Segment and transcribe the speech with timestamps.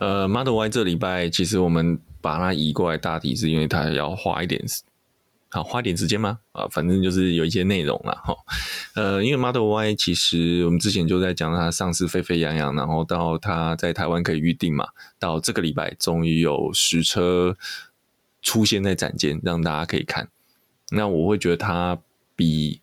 [0.00, 4.82] 呃，Model Y 这礼拜其实我们把它移过来，大体是因为它要花一点时，
[5.50, 6.38] 好花一点时间吗？
[6.52, 8.34] 啊，反正就是有一些内容了哈。
[8.94, 14.88] 呃，因为 Model Y 其实我们之前就在讲它上市沸沸扬扬，然后到它在台湾可以预定嘛，
[15.18, 17.56] 到这个礼拜终于有实车
[18.42, 20.28] 出现在展间，让大家可以看。
[20.90, 21.98] 那我会觉得它
[22.36, 22.80] 比。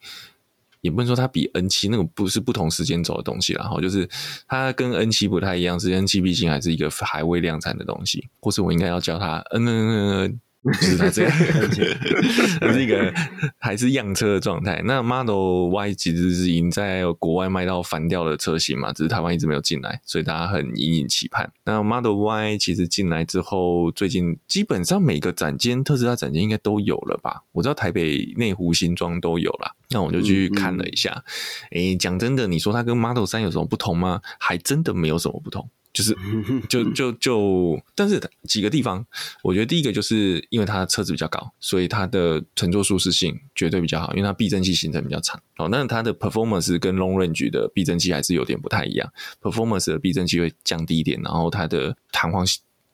[0.86, 4.08] 也不能说它比 N 七那个不是不同时间走的东西啦，哈，就是
[4.48, 10.40] 它跟 N 七不太一样，是 N 七毕竟还是一个还未量产的东西，或是我应该要叫它 N N N N。
[10.66, 11.32] 就是它 这样，
[12.60, 13.14] 它是一个
[13.60, 14.82] 还是样车的状态。
[14.84, 21.52] 那 Model Y 其实是已经在国外卖到翻掉的车型嘛，只是台湾一直没有进来，所以大家很隐隐期盼。
[21.64, 27.44] 那 Model Y 其实进来之后，最近基本上每个展间特斯拉展间应该都有了吧？
[27.52, 29.72] 我知道台北内湖新庄都有啦。
[29.90, 31.24] 那我就去看了一下。
[31.72, 34.20] 诶、嗯，讲、嗯欸、真的，你说它跟 Model 3有什么不同吗？
[34.40, 35.70] 还真的没有什么不同。
[35.96, 36.14] 就是，
[36.68, 39.04] 就就就，但是几个地方，
[39.42, 45.42] 我觉得第一个就是因为它车子比较高，所以它的乘坐舒适性绝对比较好，因为它避震器行程比较长。
[45.56, 49.10] 哦，那它的 performance 跟 long range 的避震器还是有点不太一样
[49.42, 52.46] ，performance 的避震器会降低一点，然后它的弹簧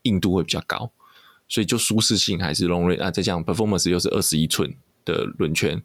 [0.04, 0.92] 硬度会比较高，
[1.50, 3.10] 所以就舒适性还是 long range 啊。
[3.10, 4.72] 再讲 performance 又是二十一寸
[5.04, 5.82] 的轮圈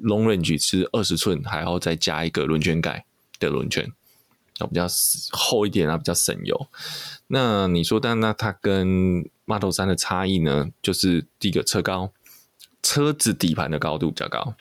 [0.00, 3.04] ，long range 是二十寸，还要再加一个轮圈盖
[3.38, 3.92] 的轮圈。
[4.66, 4.86] 比较
[5.30, 6.68] 厚一点啊，比较省油。
[7.28, 10.68] 那你说，但那它跟 Model 3的差异呢？
[10.82, 12.12] 就是第一个车高，
[12.82, 14.54] 车子底盘的高度比较高，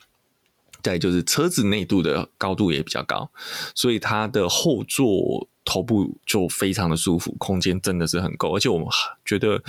[0.82, 3.30] 再就是车子内部的高度也比较高，
[3.74, 8.56] 所以它的后座头部就非常的舒服，空间真的是很够。
[8.56, 8.88] 而且我们
[9.26, 9.62] 觉得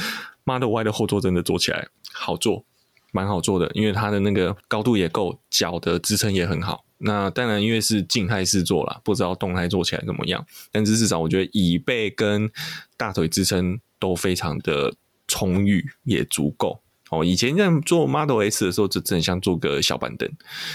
[0.45, 2.65] Model Y 的后座真的坐起来好坐，
[3.13, 6.85] 蛮好坐的，因为它的那个高度也够，脚的支撑也很好。
[6.99, 10.45] 那当然，因为是静态式坐啦，不知道动态做起来怎么样。
[10.73, 12.51] 但是至少我觉得椅背跟
[12.97, 14.93] 大腿支撑都非常的
[15.29, 16.81] 充裕，也足够。
[17.11, 20.29] 哦，以前在做 Model S 的时候，就真的像坐个小板凳，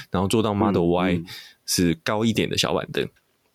[0.10, 1.24] 然后坐到 Model Y
[1.66, 3.06] 是高一点的小板凳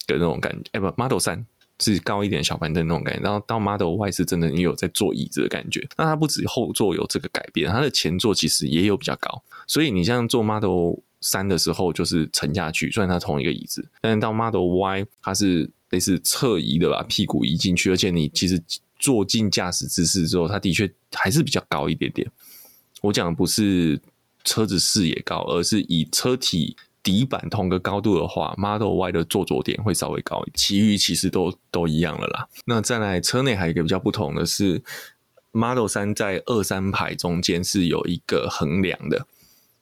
[0.07, 0.71] 的那种感觉。
[0.73, 1.47] 哎、嗯嗯欸，不，Model 三
[1.81, 5.89] 是高一点的小板凳那种感觉，然后到 Model Y 是真的你有在坐椅子的感觉。
[5.97, 18.63] 那它不止后座有这个改变，它的前座其实也有比较高，所以你像坐 Model 三的时候就是沉下去，虽然它同一个椅子，但是到 Model Y 它是类似侧移的吧，屁股移进去，而且你其实
[18.99, 22.31] 坐进驾驶姿势之后，它的确还是比较高一点点。
[23.01, 24.01] 我讲的不是
[24.45, 32.49] 车子视野高，而是以车体底板同个高度的话，Model Y 的坐着点会稍微高，其余其实都都一样了啦。
[32.67, 34.83] 那再来车内还有一个比较不同的是
[35.53, 39.27] ，Model 三在二三排中间是有一个横梁的。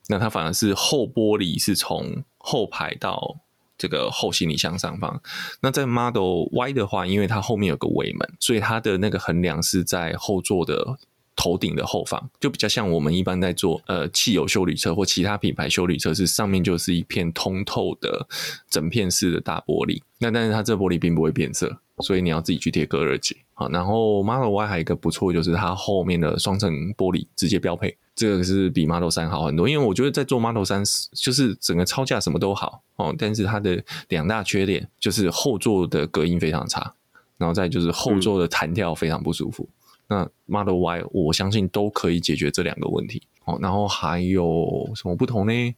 [0.08, 3.36] 那它反而是后玻璃是从后排到
[3.78, 5.20] 这个后行李箱上方。
[5.60, 10.96] 那在 Model Y 的话，因为它后面有个尾门，所以它的那个横梁是在后座的
[11.34, 18.26] 头顶的后方，就比较像我们一般在做呃汽油修理车或其他品牌修理车，是上面就是一片通透的
[18.70, 20.00] 整片式的大玻璃。
[20.18, 23.36] 那但是它这玻璃并不会变色，所以你要自己去贴隔热纸。
[23.54, 27.96] 好，然后 Model Y 还有一个不错，就是它后面的双层玻璃直接标配。
[28.14, 36.94] 这个是比 Model 3好很多，因为我觉得在做 Model 3就是整个超价什么都好哦，但是它的两大缺点就是后座的隔音非常差，
[37.36, 39.68] 然后再就是后座的弹跳非常不舒服。
[40.08, 43.58] 那 Model Y 我相信都可以解决这两个问题哦。
[43.60, 45.74] 然后还有什么不同呢？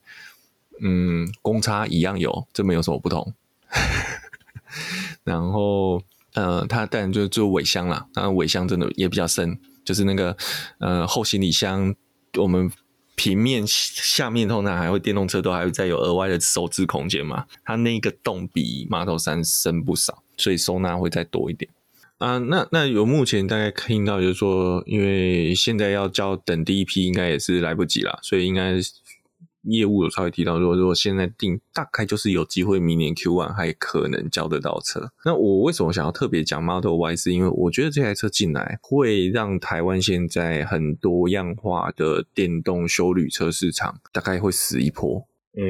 [0.81, 3.35] 嗯，公差一样有，这没有什么不同。
[5.25, 6.03] 然后
[6.35, 10.37] 呃，它当然就就尾箱啦，它尾箱真的也比较深，就是那个
[10.79, 11.95] 呃后行李箱。
[12.37, 12.71] 我们
[13.17, 17.47] 平面下面通常还会电动车都还会再有额外的收支空间嘛？
[17.65, 21.71] 它那个洞比马头山深不少，所以收纳会再多一点
[22.19, 22.39] 啊。
[22.39, 28.75] 那那有目前大概听到就是说，因为现在要交等第一批，应该也是来不及了，所以应该。
[29.71, 35.11] 业务有稍微提到，如果如果现在定，大概就是有机会明年 Q1 还可能交得到车。
[35.25, 37.17] 那我为什么想要特别讲 Model Y？
[37.17, 45.27] 是因为我觉得这台车进来会让台湾现在很多样化的电动修旅车市场大概会死一波。
[45.57, 45.65] 嗯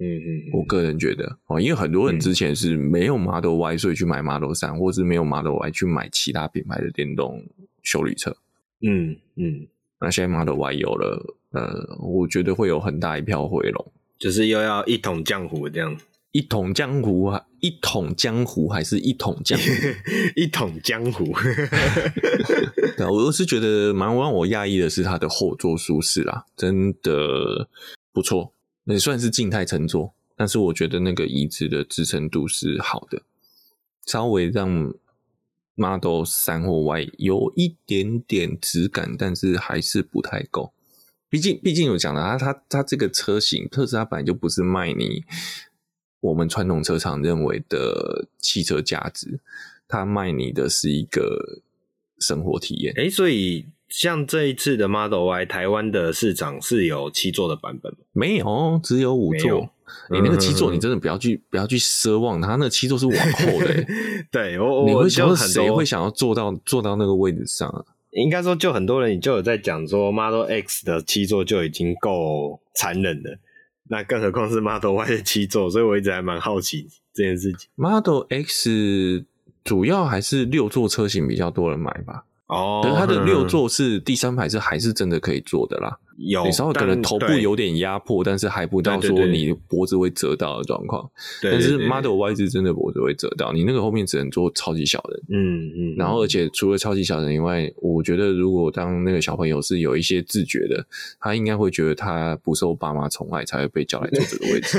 [0.00, 7.44] 嗯，我个人觉得哦，因为很多人之前是没有 Model Y，所以去买 Model 三或是没有 Model Y 去买其他品牌的电动
[7.82, 8.34] 休旅车。
[8.80, 9.66] 嗯嗯，
[10.04, 11.34] 那现在 Model Y 有了。
[11.52, 13.86] 呃，我觉得会有很大一票回笼，
[14.18, 15.96] 就是又要一统江湖这样，
[16.32, 19.64] 一统江湖啊，一统江湖还是一统江湖？
[20.34, 21.32] 一统江湖。
[22.98, 27.68] 对，我是觉得蛮让我讶异的是它的后座舒适啦，真的
[28.12, 28.52] 不错。
[28.86, 33.22] 也算是静态乘坐，但是我觉得那个椅子的支撑度是好的，
[34.04, 34.92] 稍微让
[35.74, 40.72] Model 三或 Y 有一点点质感，但是还是不太够。
[41.28, 45.24] 毕竟，毕竟有讲了，它它它这个车型，特斯拉本来就不是卖你
[46.20, 49.40] 我们传统车厂认为的汽车价值，
[49.88, 51.62] 它卖你的是一个
[52.18, 52.94] 生活体验。
[52.96, 57.98] 哎，所以像这一次的 Model Y，台湾的市场是有七座的版本吗？
[58.12, 59.70] 没有，只有五座。
[60.10, 63.86] 你那个七座，你真的不要去不要去奢望它，那个七座是往后的、欸。
[64.32, 67.84] 对我，你会想说谁会想要坐到坐到那个位置上啊？
[68.10, 73.38] 应该说，就很多人就有在讲说，Model X 的七座就已经够残忍了，
[73.88, 77.68] 那更何况是 Model Y 的七座，所以我一直还蛮好奇这件事情。
[77.76, 79.24] Model X
[79.62, 82.24] 主要还是六座车型比较多人买吧？
[82.46, 85.98] 哦，可是它的六座是第三排是还是真的可以坐的啦。
[86.16, 91.10] 有，你稍微可能头部有点压迫，但是还不到说你脖子会折到的状况。
[91.42, 95.22] 但是 Model Y 是真的脖子会折到，你那个后面只能坐超级小人。
[95.32, 95.96] 嗯嗯。
[95.96, 100.86] 然后，而且除了超级小人以外，我觉得如果当那个小朋友是有一些自觉的，
[101.18, 104.78] 他应该会觉得他不受爸妈宠爱，才会被叫来坐这个位置。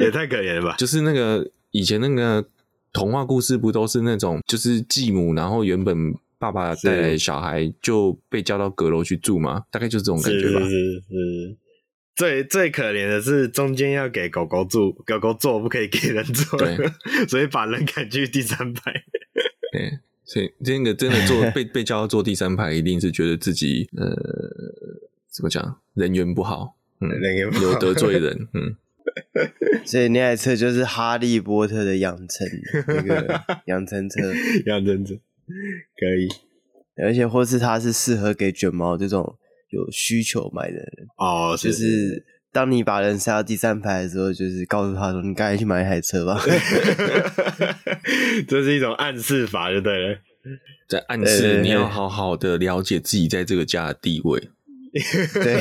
[0.00, 0.76] 也太可怜了吧！
[0.78, 2.42] 就是那个以前那个
[2.96, 6.14] 童话故事，不都是那种就是继母，然后原本。
[6.38, 9.64] 爸爸带来小孩就被叫到阁楼去住吗？
[9.70, 10.60] 大概就是这种感觉吧。
[10.60, 11.56] 是是是，
[12.14, 16.58] 最最可怜的是中间要给狗狗住，狗狗坐不可以给人坐，
[17.26, 18.92] 所以把人赶去第三排。
[19.72, 24.06] 对，所以这个真的坐被被叫到坐第三排，一定是觉得自己呃
[25.30, 28.76] 怎么讲人缘不好，嗯，人缘不好有得罪人，嗯。
[29.84, 32.46] 所以那台车就是哈利波特的养成
[32.88, 34.20] 那个 养成车，
[34.66, 35.14] 养成车。
[35.98, 36.28] 可以，
[37.02, 39.38] 而且或是它是适合给卷毛这种
[39.70, 46.40] 有需求买的人哦，就是当你把人塞到第三排的时候，就是告诉他说：“你赶紧去买一台车吧。
[48.48, 50.18] ”这是一种暗示法，就对了，
[50.88, 54.50] 在暗示你要好好的了解自己在这个家的地位。
[55.34, 55.60] 对。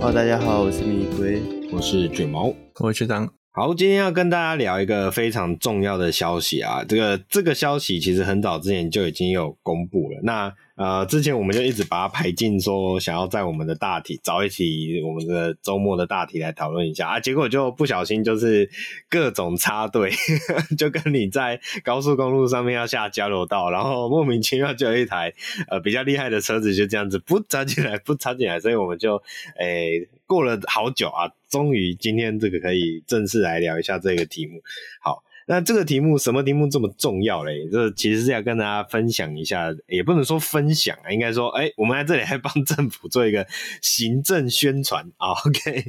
[0.00, 3.28] 大家好，我是米龟，我是卷毛，我是学长。
[3.60, 6.84] 好，今天要跟大家聊一个非常重要的消息啊！
[6.88, 10.20] 这个这个消息其实很早之前就已经有公布了。
[10.22, 18.70] 那呃，之前我们就一直把它排进，说想要在我们的大体找一起我们的周末的大体来讨论一下啊，结果就不小心就是
[19.10, 20.12] 各种插队，
[20.78, 25.34] 就跟你在高速公路上面要下交流道，然后莫名其妙就有一台
[25.68, 29.20] 呃比较厉害的车子就这样子不插进来，不插进来，所以我们就
[29.58, 34.60] 诶、过了好久啊，终于今天这个可以正式来聊一下这个题目，
[35.00, 35.24] 好。
[35.50, 37.66] 那这个题目什么题目这么重要嘞？
[37.72, 43.46] 这其实是要跟大家分享一下，也不能说分享啊，应该说，哎，我们在这里还帮政府做一个
[43.80, 45.32] 行政宣传啊。
[45.48, 45.84] OK，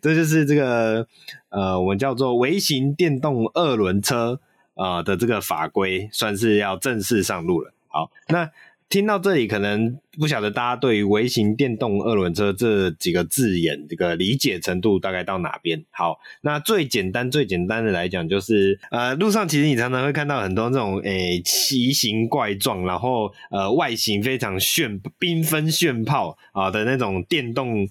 [0.00, 1.06] 这就是这个
[1.50, 4.40] 呃，我们叫做微型电动二轮车
[4.76, 7.70] 啊的这个法规，算是要正式上路了。
[7.88, 8.50] 好，那。
[8.92, 15.82] 听到这里，可能不晓得大家对于微型电动二轮车这几个字眼，这个理解程度大概到哪边？
[15.90, 27.88] 好，那最简单、最简单的来讲，就是呃，路上其实你常常会看到很多这种诶奇形怪状，然后呃外形非常炫、缤纷炫炮啊的那种电动。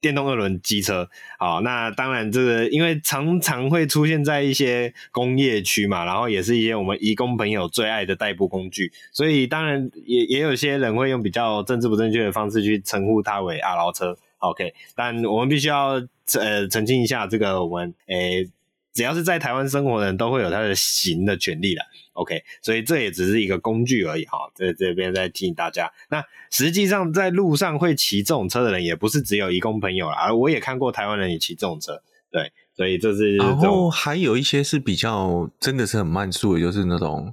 [0.00, 16.00] 电动二轮机车，好，那当然这个因为常常会出现在一些工业区嘛，然后也是一些我们移工朋友最爱的代步工具，所以当然也也有些人会用比较政治不正确的方式去称呼它为阿劳车，OK，但我们必须要
[16.38, 18.48] 呃澄清一下，这个我们诶、
[18.98, 21.80] 只要是在台湾生活的人都会有他的行的权利的。
[22.14, 25.88] OK，所以这也只是一个工具而已哈，在这边再提醒大家。
[26.10, 32.02] 那实际上在路上会骑这种车的人，也不是只有义工朋友啦，而我也看过台湾人也骑这种车，
[32.32, 33.36] 对，所以这是。
[33.36, 37.32] 然后还有一些是比较真的是很慢速的，就是那种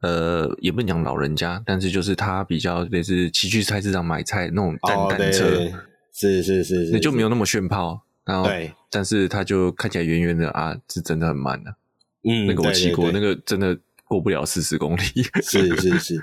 [0.00, 5.72] 呃，也不能讲老人家，但是就是他比较类似骑去菜市场买菜那种单单车，哦、
[6.12, 11.76] 是是是就没有那么炫炮，然后对，但是它就看起来圆圆的啊，是真的很慢的、啊。
[12.24, 13.78] 嗯，那个我骑过，那个真的。
[14.08, 15.00] 过不了四十公里，
[15.42, 16.22] 是是是，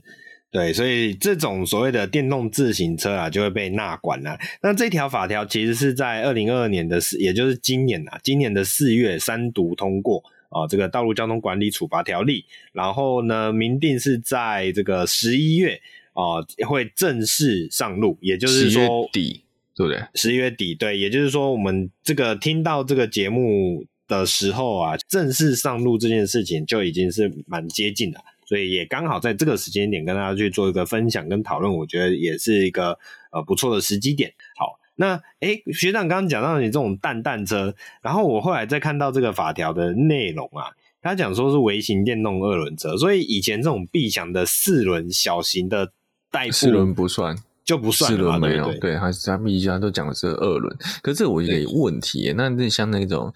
[0.50, 4.40] 对，所以这种所谓的电动自行车啊，就会被纳管了。
[4.62, 12.46] 那这条法条其实是在二零二二年的四，也就是今年啊，今年的四月三读通过啊，这个道路交通管理处罚条例。
[12.72, 15.82] 然后呢，明定是在这个十一月
[16.14, 19.44] 啊，会正式上路，也就是说底，
[19.76, 20.04] 对不对？
[20.16, 23.86] 十一月底，对，也就是说，我们这个听到这个节目。
[24.06, 33.00] 的时候啊，正式上路这件事情就已经是蛮接近了，所以也刚好在这个时间点跟大家去做一个分享跟讨论，我觉得也是一个
[33.32, 34.34] 呃不错的时机点。
[34.58, 40.68] 好，那诶学长刚刚讲到你这种蛋蛋车，然后我后来再看到这个法条的内容啊，
[41.02, 45.94] 他讲说是微型电动二轮车，所以以前这种必享的四轮小型的
[46.30, 47.38] 代步，四轮不算。
[47.66, 53.34] 就不算四轮没有，对，对，对，他他们一家都讲的是二轮，可是这我有一个问题，那那像那种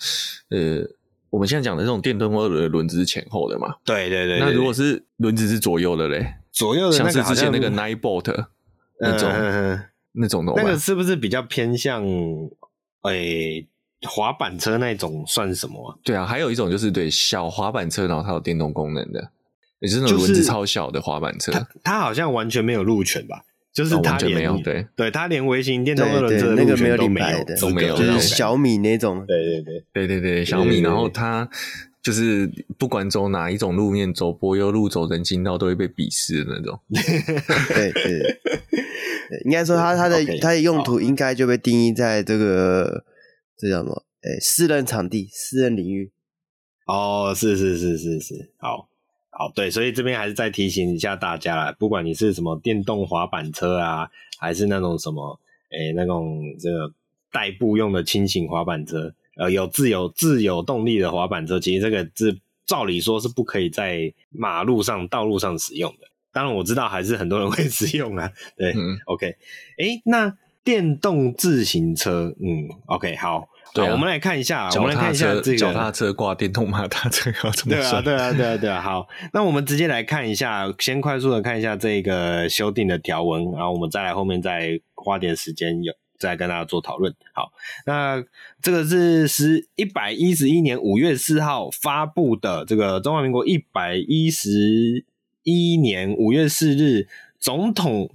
[0.49, 0.83] 呃，
[1.29, 3.75] 我们现在讲的这种电动二轮的轮子是前后的嘛？
[3.85, 6.35] 对对对，对，那如果是轮子是左右的嘞？
[6.51, 8.45] 左右的，像是之前那个 Nine Bolt
[8.99, 12.03] 那种、嗯、那种的，那个是不是比较偏向
[13.03, 13.67] 诶、欸、
[14.09, 15.95] 滑板车那种算什么、啊？
[16.03, 19.31] 对啊，还有一种就是对小滑板车，然后它有电动功能的，
[19.79, 23.43] 也是那种轮子超小的滑板车，它，它好像完全没有路权吧？
[23.77, 29.23] 就是他连、哦、没有对对，他连微型电动二轮车那个没有领牌的都没有，就是小米那种。
[29.27, 30.79] 对对对对对对，小米。
[30.79, 31.47] 然后他
[32.01, 36.79] 就是不管走哪一种路面，走柏油路、走人行道，都会被鄙视的那种。
[36.89, 38.17] 对对
[39.29, 43.03] 对，应该说他他的他的用途应该就被定义在这个
[43.55, 44.05] 这叫什么？
[44.23, 46.11] 哎，私人场地、私人领域。
[46.87, 48.89] 哦，是是是是是，好。
[49.39, 55.39] 好，对，所以这边还是再提醒一下大家啦，不管你是什么电动滑板车啊，还是那种什么，
[55.69, 56.91] 诶、欸，那种这个
[57.31, 66.07] 代步用的轻型滑板车，呃，有自有自有动力的滑板车，其实这个是照理说是不可以在马路上、道路上使用的。
[66.33, 69.27] 当然我知道还是很多人会 使用啊，对、嗯、，OK，
[69.77, 73.47] 诶、欸，那电动自行车，嗯，OK，好。
[73.73, 78.81] 对、啊，我们来看一下，我们来看一下这个脚踏车挂电动马达车要怎么 对啊，对啊，对啊，对啊。
[78.81, 87.13] 好，那我们直接来看一下，先快速的看一下这个修订的条文，然后我们再来后面再花点时间有再跟大家做讨论。
[87.33, 87.51] 好，
[87.85, 88.23] 那
[88.61, 95.05] 这个是十一百一十一年五月四号发布的这个中华民国一百一十
[95.43, 97.07] 一年五月四日
[97.39, 98.09] 总统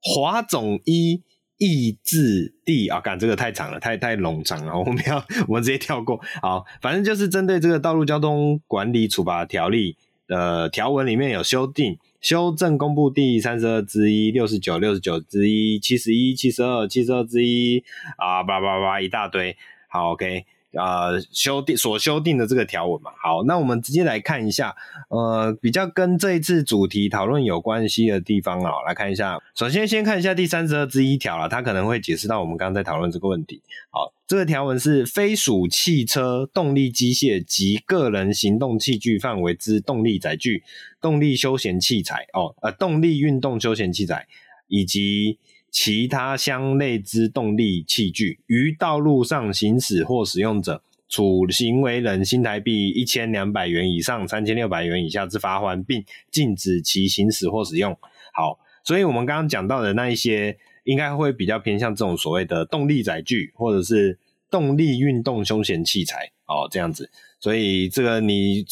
[0.00, 1.22] 华总一。
[1.58, 6.20] 意志地啊，干这个太长了，太太冗长了，我们要 我们直接跳过。
[6.40, 9.92] 好，反正就是针对这个《道路交通管理处罚条例》
[10.28, 17.82] 的条文里面有修订、修正公布第三十二之一、六十九、六十九之一、七十一、七十二、七十二之一
[18.16, 19.56] 啊，叭叭叭一大堆。
[19.88, 20.44] 好，OK。
[20.72, 24.76] 呃，修订所修订的这个条文嘛，好，那我们直接来看一下，
[25.08, 29.38] 呃，比较跟这一次主题讨论有关系的地方啊，来看一下。
[29.54, 33.62] 首先，先看一下第三十二之一条了，它可能会解释到我们刚刚在讨论这个问题。
[33.88, 40.62] 好，这个条文是非属汽车、动力机械及个人行动器具范围之动力载具、
[41.00, 44.26] 动力休闲器材哦，呃，动力运动休闲器材
[44.66, 45.38] 以及。
[45.70, 57.96] 其他相类之动力器具，于道路上行驶或使用者，处行为人新台币一千两百元以上三千六百元以下之罚锾，并禁止其行驶或使用。
[58.32, 64.18] 好，所以我们刚刚讲到的那一些，应该会比较偏向这种所谓的动力载具，或者是
[64.50, 67.10] 动力运动休闲器材哦，这样子。
[67.38, 68.64] 所以这个你。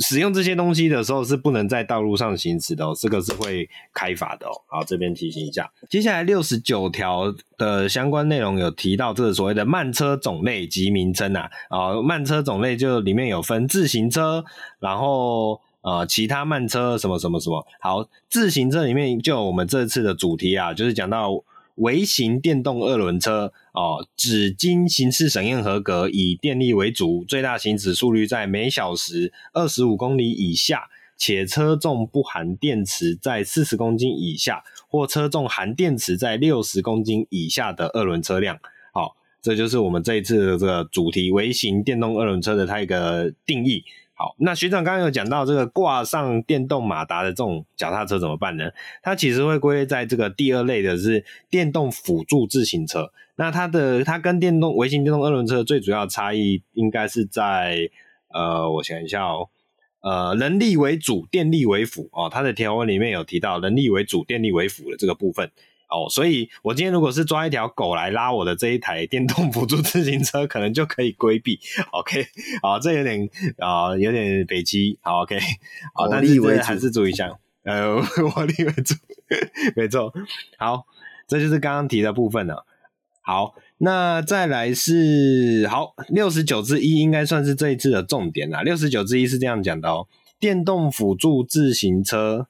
[0.00, 4.52] 使用这些东西的时候是不能在道路上行驶的哦，这个是会开罚的哦。
[4.66, 5.70] 好，这边提醒一下。
[5.90, 11.50] 接下来六十九条的相关内容有提到这个所谓的慢车种类及名称啊。
[11.68, 14.44] 啊，慢车种类就里面有分自行车，
[14.80, 17.66] 然后呃其他慢车什么什么什么。
[17.80, 21.42] 好，自行车里面就有我们这次的主题啊，就是讲到。
[21.76, 38.58] 微型电动二轮车哦，只经行驶审验合格，以电力为主，最大行驶速率在每小时二十五公里以下，且车重不含电池在四十公斤以下，或车重含电池在六十公斤以下的二轮车辆。
[38.92, 43.84] 好、这就是我们这一次的这个主题——微型电动二轮车的它一个定义。
[44.22, 48.70] 好，那学长刚刚有讲到这个挂上电动马达的这种脚踏车怎么办呢？
[49.02, 53.10] 它其实会归类在这个第二类的是电动辅助自行车。
[53.34, 57.90] 那它的它跟电动微型电动二轮车最主要的差异应该是在
[58.28, 59.48] 呃，我想一下哦，
[60.02, 62.30] 呃，人力为主，电力为辅哦。
[62.32, 65.50] 它的条文里面有提到人力为主，电力为辅的这个部分。
[65.92, 71.60] 哦，所以我今天如果是抓一条狗来拉我的这一台电动辅助自行车，可能就可以规避。
[71.90, 72.26] OK，
[72.62, 74.98] 好，这有点啊、呃，有点北七。
[75.02, 75.38] 好，OK，
[75.92, 77.38] 好，但是还是注意一下。
[77.64, 78.00] 呃，
[78.32, 78.94] 火力为主，
[79.76, 80.10] 没错。
[80.56, 80.86] 好，
[81.28, 82.64] 这就是刚刚提的部分了。
[83.20, 88.62] 好，那再来是好六十九之一，应该算是这一次的重点啦。
[88.62, 90.08] 六十九之一是这样讲的哦，
[90.40, 92.46] 电动辅助自行车，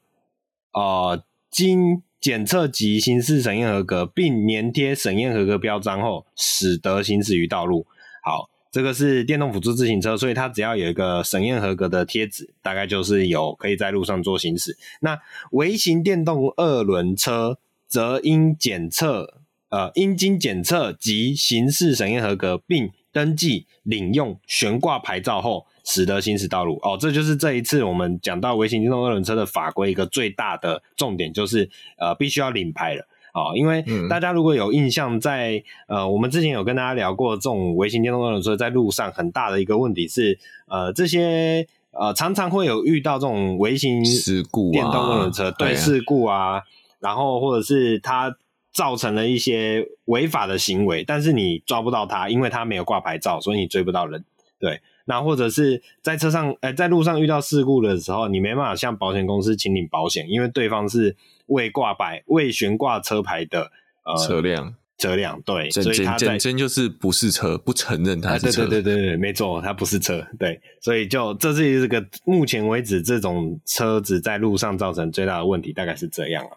[0.73, 2.05] 呃，经。
[2.23, 7.85] 检测及行驶审验合格，并粘贴审验合格标章后，使得行驶于道路。
[8.23, 14.79] 好，这个是电动辅助自行车，所以它只要有一个审验合格的贴纸，大概就是有可以在路上做行驶。
[15.01, 15.19] 那
[15.51, 26.79] 微型电动二轮车则应检测，呃，应经检测及行驶审验合格，并登记领用悬挂牌照后，使得行驶道路。
[26.83, 33.07] 哦，这就是这一次我们讲到微型电动二轮车的法规一个最大的重点，就是呃，必须要领牌了。
[33.35, 46.61] 哦，因为大家如果有印象在，呃，我们之前有跟大家聊过，这种微型电动二轮车在路上很大的一个问题是，呃，这些呃常常会有遇到这种微型事故电动二轮车对事故啊，
[47.01, 48.37] 然后或者是它
[48.71, 54.23] 造成了一些违法的行为，但是你抓不到它，因为它没有挂牌照，所以你追不到人。
[54.59, 61.17] 对，那或者是在车上，呃，在路上遇到事故的时候，你没办法向保险公司请领保险，因为对方是。
[61.47, 63.71] 未挂牌、未悬挂车牌的
[64.05, 68.63] 呃车辆，车辆对，所以他真真就是不是车，不承认它是车。
[68.63, 70.25] 啊、对对对对没错，它不是车。
[70.39, 76.51] 对，所以就这是这个目前为止这种车子在路上造成最大的问题，大概是这样了。
[76.51, 76.57] 好，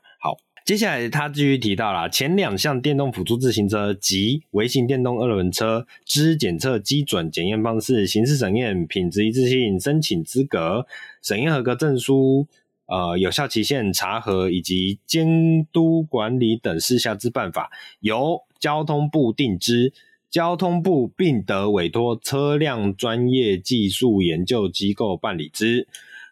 [0.66, 10.88] 接下来他继续提到了前两项电动辅助自行车及微型电动二轮车之检测基准、检验方式、形式审验、品质一致性、申请资格、
[11.22, 12.48] 审验合格证书。
[12.88, 17.70] 呃，有效期限查核以及监督管理等事项之办法，
[18.00, 19.94] 由交通部定之。
[20.32, 25.88] 交通部并得委托车辆专业技术研究机构办理之。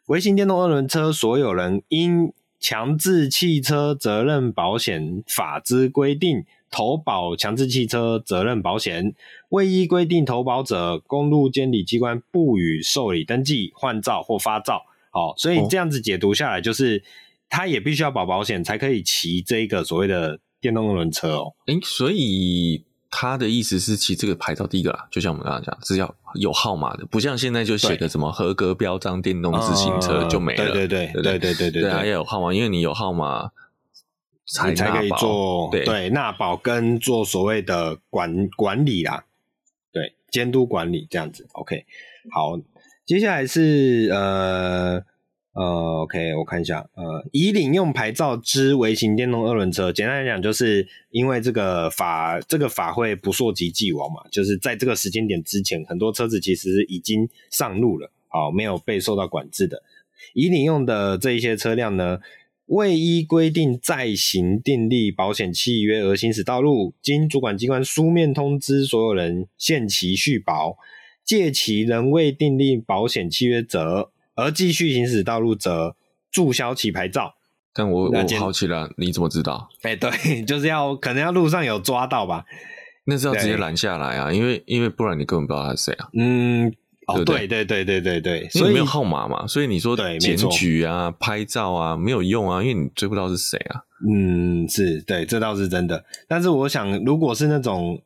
[0.08, 9.14] 微型电动二轮车所有人因强制汽车责任保险法之规定投保强制汽车责任保险，
[9.50, 14.86] 未依规定投保者，公路监理机关不予受理登记、换照或发照。
[15.12, 17.02] 哦，所以这样子解读下来，就是、哦、
[17.50, 21.54] 他也必须要保保险，才可以骑这个所谓的电动轮车哦。
[21.66, 30.72] 诶、所以他的意思是骑这个牌照第一个啦，就像我们刚刚讲，是要有号码的，不像现在就写的什么合格标章电动自行车就没了。
[30.72, 33.52] 对对对对对对对，对要有号码，因为你有号码
[34.48, 39.26] 才才可以做对纳保跟做所谓的管管理啦，
[39.92, 41.48] 对监督管理这样子。
[41.52, 41.86] OK，
[42.32, 42.60] 好，
[43.06, 45.04] 接下来是呃。
[45.54, 59.84] 呃，OK，我看一下，呃，已领用牌照之微型电动二轮车，简单来讲，就是因为这个法这个法会不溯及既往嘛，就是在这个时间点之前，很多车子其实已经上路了，好，没有被受到管制的。
[60.34, 62.18] 已领用的这一些车辆呢，
[62.66, 70.78] 未依规定再行订立保险契约而行驶道路，经主管机关书面通知所有人限期续保。
[71.24, 75.96] 届期仍未订立保险契约者，而继续行驶道路者，
[76.32, 77.36] 注销其牌照。
[77.74, 79.68] 但我我好奇了，你怎么知道？
[79.82, 82.46] 哎、欸，对， 就是要可能要路上有抓到吧？
[83.06, 86.08] 那是要直接拦下来啊，因为因为不然你根本不知道他是谁啊。
[86.18, 86.72] 嗯，
[87.08, 93.82] 哦，对对对对对对，所以没有号码嘛，所以你说检举啊、拍照啊没有用啊，因为你追不到是谁啊。
[94.08, 96.06] 嗯，是对，这倒是真的。
[96.28, 98.02] 但是我想，如果是那种。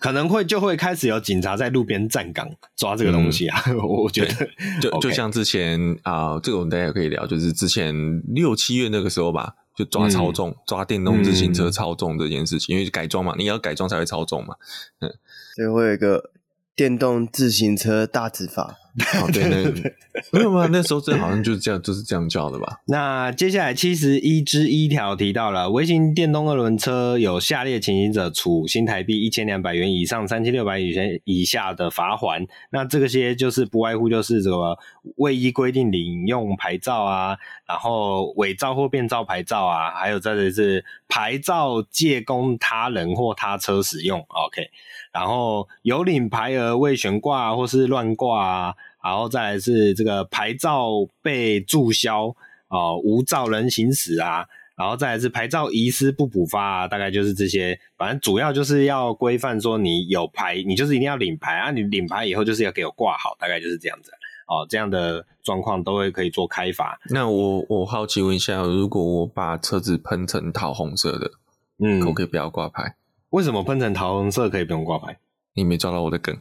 [0.00, 4.48] 可能会就会开始有警察在路边站岗抓这个东西啊，嗯、 我觉得
[4.80, 7.94] 就就像之前啊、呃，这个我们大家也可以聊，就是之前
[8.26, 14.56] 六七月那个时候吧，就抓超重、嗯、抓电动自行车超重这件事情，嗯、因为改装嘛，你要改装才会超重嘛，
[15.00, 15.12] 嗯，
[15.54, 16.30] 所以会有一个
[16.74, 18.78] 电动自行车大执法。
[18.94, 19.94] 哦，对 对对，
[20.30, 20.68] 没有吗？
[20.70, 22.80] 那时候这好像就是这样，就是这样叫的吧？
[22.86, 32.46] 那接下来七十一之一条提到了，微型电动二轮车有下列情形者，处新台币一千两百元以上三千六百元以下的罚锾。
[32.70, 34.78] 那这个些就是不外乎就是这个
[35.16, 44.20] 未依规定领用牌照啊，然后伪造或变造牌照啊，还有再来是牌照借供他人或他车使用。
[44.28, 44.70] OK。
[45.12, 50.88] 然后有领牌额未悬挂或是乱挂啊，然后再来是这个牌照
[51.20, 52.28] 被注销
[52.68, 57.78] 啊、呃，无照人行驶啊，然后再来是牌照遗失不补发啊，大概就是这些。
[57.98, 64.10] 反正主要就是要规范说你有牌，你就是一定要领牌啊，你领牌以后就是要给我挂好，大概就是这样子
[64.48, 64.66] 哦。
[64.68, 66.98] 这样的状况都会可以做开发。
[67.10, 71.30] 那我我好奇问一下，如果我把车子喷成桃红色的，
[71.78, 72.96] 嗯，可不可以不要挂牌？
[73.30, 75.18] 为什么喷成桃红色可以不用挂牌？
[75.54, 76.36] 你没抓到我的梗。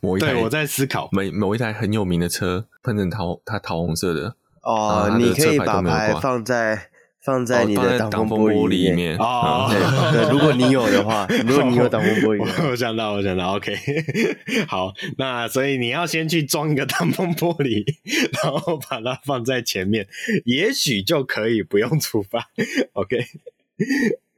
[0.00, 1.08] 某一台对，我在思考。
[1.12, 5.14] 某某一台很有名的车喷成桃，它桃红色的哦。
[5.18, 6.88] 你可以把牌放在
[7.24, 9.68] 放在你的挡风玻璃里面哦。
[10.12, 13.76] 对，如果你有的话，如果你有挡风玻璃， 我想到，我想到，OK。
[14.66, 17.84] 好，那所以你要先去装一个挡风玻璃，
[18.42, 20.06] 然后把它放在前面，
[20.44, 22.48] 也许就可以不用处罚。
[22.94, 23.24] OK。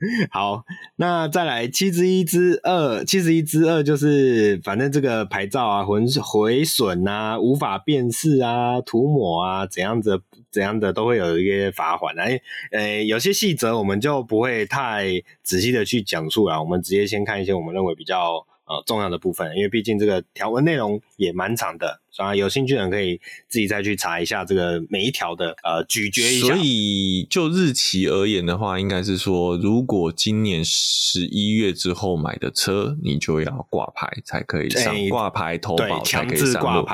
[0.31, 0.65] 好，
[0.97, 12.25] 那再来七十一之二，七十一之二就是反正这个牌照啊，毁毁损啊，无法辨识啊，涂抹啊，怎样子怎样的都会有一些罚款啊。
[12.73, 18.47] 呃，有些细则我们就不会太仔细的去讲述了，我们直接先看一些我们认为比较。
[18.67, 26.47] 呃，重要的部分，因为毕竟这个条文内容也蛮长的，所以有兴趣的人可以自己再去查一下这个每一条的呃咀嚼一下。
[26.47, 36.87] 所以就日期而言的话，应该是说，如果今年十一月之后买的车，你就要挂牌才可以上，挂牌投保才可以上路。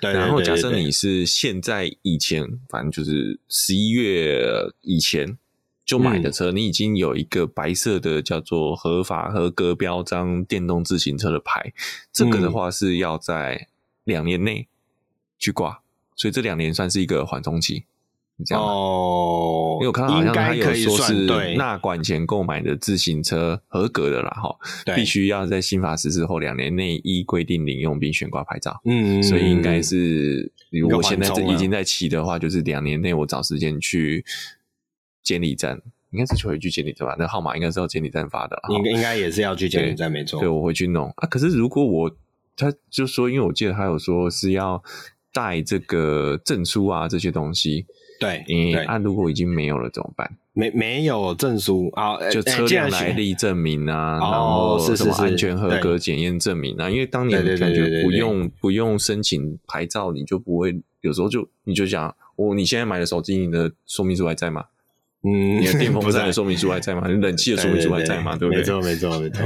[0.00, 4.48] 对，然后假设你是现在以前，反正就是十一月
[4.80, 5.36] 以前。
[5.88, 11.72] 就买的车，你已经有一个白色的叫做合法合格标章电动自行车的牌，
[12.12, 13.68] 这个的话是要在
[14.04, 14.68] 两年内
[15.38, 15.80] 去挂，
[16.14, 17.84] 所以这两年算是一个缓冲期，
[18.36, 19.78] 你这样哦。
[19.80, 24.54] 因为我看到好像他有说是纳管前购买的自行车合格的啦，哈，
[24.94, 28.78] 必须要在新法实施后两年内依规定领用并悬挂牌照。
[28.84, 34.22] 嗯，所以应该是如果现在已经在骑的话，就是两年内我找时间去。
[35.28, 35.78] 监理站
[36.10, 37.14] 应该是去回去监理站吧？
[37.18, 40.40] 那号码应该是要监理站发的，应应该也是要去监理站，没错。
[40.40, 41.28] 对，我会去弄啊。
[41.28, 42.10] 可是如果我，
[42.56, 44.82] 他就说，因为我记得他有说是要
[45.34, 47.84] 带这个证书啊这些东西。
[48.18, 50.38] 对，嗯，那、啊、如果已经没有了怎么办？
[50.54, 52.16] 没没有证书啊？
[52.30, 56.88] 就车辆来历证明啊，然后是什么安全合格检验证明啊？
[56.88, 64.64] 因为当年感觉不用不用申请牌照，你就不会有时候就你就想，我、哦、你现在买的手机，你的说明书还在吗？
[65.28, 67.02] 嗯，你的电风扇的说明书还在吗？
[67.06, 68.36] 你冷气的说明书还在吗？
[68.36, 68.58] 对不对？
[68.58, 69.44] 没错，没错，没错。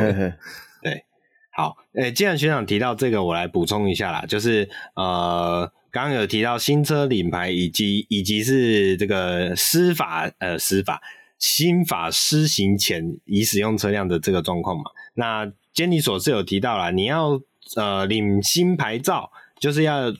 [0.82, 1.04] 对，
[1.50, 11.02] 好，诶、欸，既然学长提到这个，我来补充一下啦，就是呃，刚刚有提到新车领牌以及以及是这个司法呃司法
[11.38, 14.84] 新法施行前已使用车辆的这个状况嘛。
[15.14, 17.40] 那监理所是有提到啦，你要
[17.76, 20.12] 呃领新牌照，就是要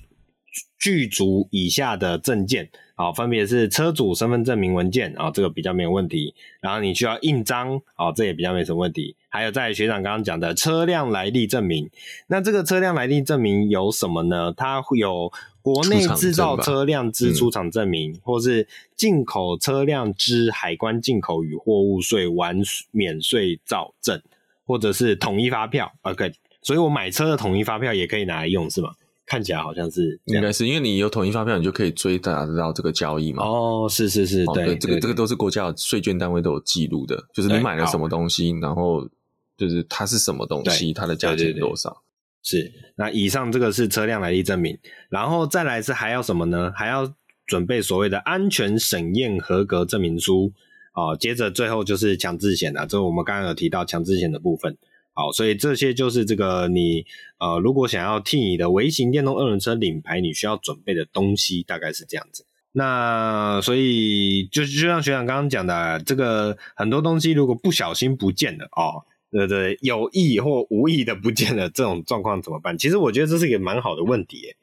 [0.79, 2.69] 具足以下的证件。
[2.95, 6.35] 好，分别是车主身份证明文件啊，这个比较没有问题。
[6.61, 9.17] 然后你需要印章，啊，这也比较没什么问题。
[9.29, 11.89] 还有在学长刚刚讲的车辆来历证明，
[12.27, 14.53] 那这个车辆来历证明有什么呢？
[14.57, 22.61] 它会有国内制造车辆之出厂证明，或是进口车辆之海关进口与货物税完
[22.91, 24.21] 免税照证，
[24.67, 25.91] 或者是统一发票。
[26.03, 28.93] OK，所以我买车的统一发票也可以拿来用，是吗？
[29.33, 33.43] 看起来好像是，应该是因为你有统一发票，你就可以追查得到这个交易嘛。
[33.43, 39.09] 哦，是是是，对，对，这个这个都是国家税捐单位都有记录的，就是你买了什么东西，然后
[39.57, 42.03] 就是它是什么东西，它的价钱多少。
[42.43, 46.71] 是，那以上这个是车辆来历证明，然后再来是还要什么呢？
[46.77, 47.11] 还要
[47.47, 50.53] 准备所谓的安全审验合格证明书
[50.95, 54.77] 哦，接着最后就是强制险啊，这是我们刚刚有提到强制险的部分。
[55.15, 57.05] 好，所以这些就是这个你
[57.39, 62.47] 呃，如果想要替你的微型电动二轮车领牌，你需要准备的东西大概是这样子。
[62.73, 72.79] 那所以就就像学长刚刚讲的，这个很多东西如果不小心不见了哦，对对，有意或无意的不见了，这种状况怎么办？
[72.79, 74.57] 其实我觉得这是一个蛮好的问题耶，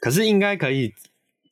[0.00, 0.92] 可是应该可以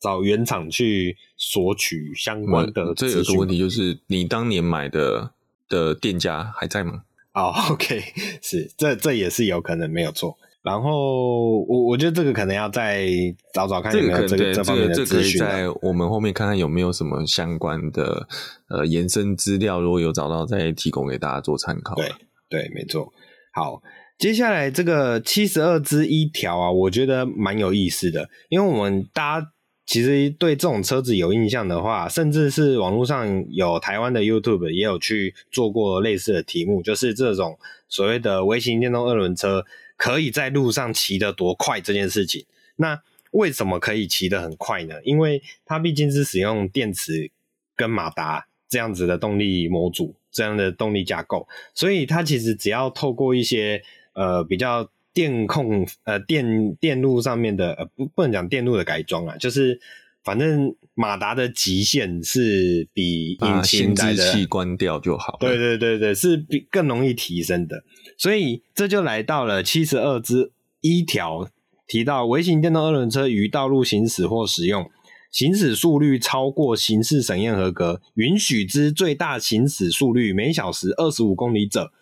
[0.00, 2.92] 找原厂去索取相关的。
[2.96, 5.30] 这有个问题就是，你当年买的
[5.68, 7.04] 的店家还在吗？
[7.34, 8.02] 哦、oh，OK，
[8.42, 10.36] 是，这这也是有可能没有错。
[10.62, 13.08] 然后我我觉得这个可能要再
[13.52, 15.50] 找找看有没有这个这，这方面的资讯，啊。
[15.50, 18.28] 在我们后面看看有没有什么相关的
[18.68, 21.94] 呃延伸资料，如果有找到再提供给大家做参考。
[21.96, 22.12] 对
[22.48, 23.12] 对，没错。
[23.54, 23.82] 好，
[24.18, 29.51] 接下来这个七十二之一条啊，我觉得蛮有意思的，因为我们大家。
[29.84, 39.66] 其实对这种车子有印象的话，甚至是网络上有台湾的 YouTube 也有去做过类似的题目，就是这种所谓的微型电动二轮车
[39.96, 42.46] 可以在路上骑得多快这件事情。
[42.76, 44.94] 那为什么可以骑得很快呢？
[45.02, 47.30] 因为它毕竟是使用电池
[47.74, 53.82] 跟马达这样子的动力模组，这样的动力架构，所以它其实只要透过一些
[54.14, 54.88] 呃比较。
[55.14, 59.78] 电控呃电电路上面的呃不不能讲电路的改装啊，就是
[60.24, 65.36] 反正马达的极限是比引擎的器关掉就好。
[65.40, 67.84] 对对对对，是比更容易提升的，
[68.16, 71.50] 所以这就来到了七十二之一条，
[71.86, 74.90] 提到微型电动二轮车于道路行驶或使用，
[75.30, 81.92] 行驶速率超过行驶审验合格允许之最大行驶速率每小时二十五公里者。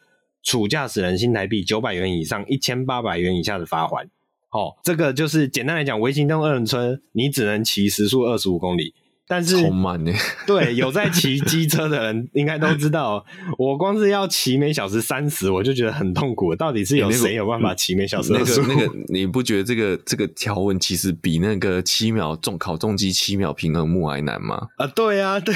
[0.42, 4.06] 处驾驶人新台币九百元以上一千八百元以下的罚款。
[4.50, 8.94] 哦，这个就是简单来讲，微型电动二轮车你只能骑时速二十五公里。
[9.30, 10.12] 但是超慢呢。
[10.44, 13.24] 对，有在骑机车的人应该都知道，
[13.56, 16.56] 我光是要骑每小时三十，我就觉得很痛苦。
[16.56, 18.32] 到底是有谁有办法骑每小时？
[18.32, 24.56] 那个那个，你不觉得这个这个条文其实比那个七秒重考重机七秒平衡木还难吗？
[24.76, 25.54] 啊、呃，对啊，对，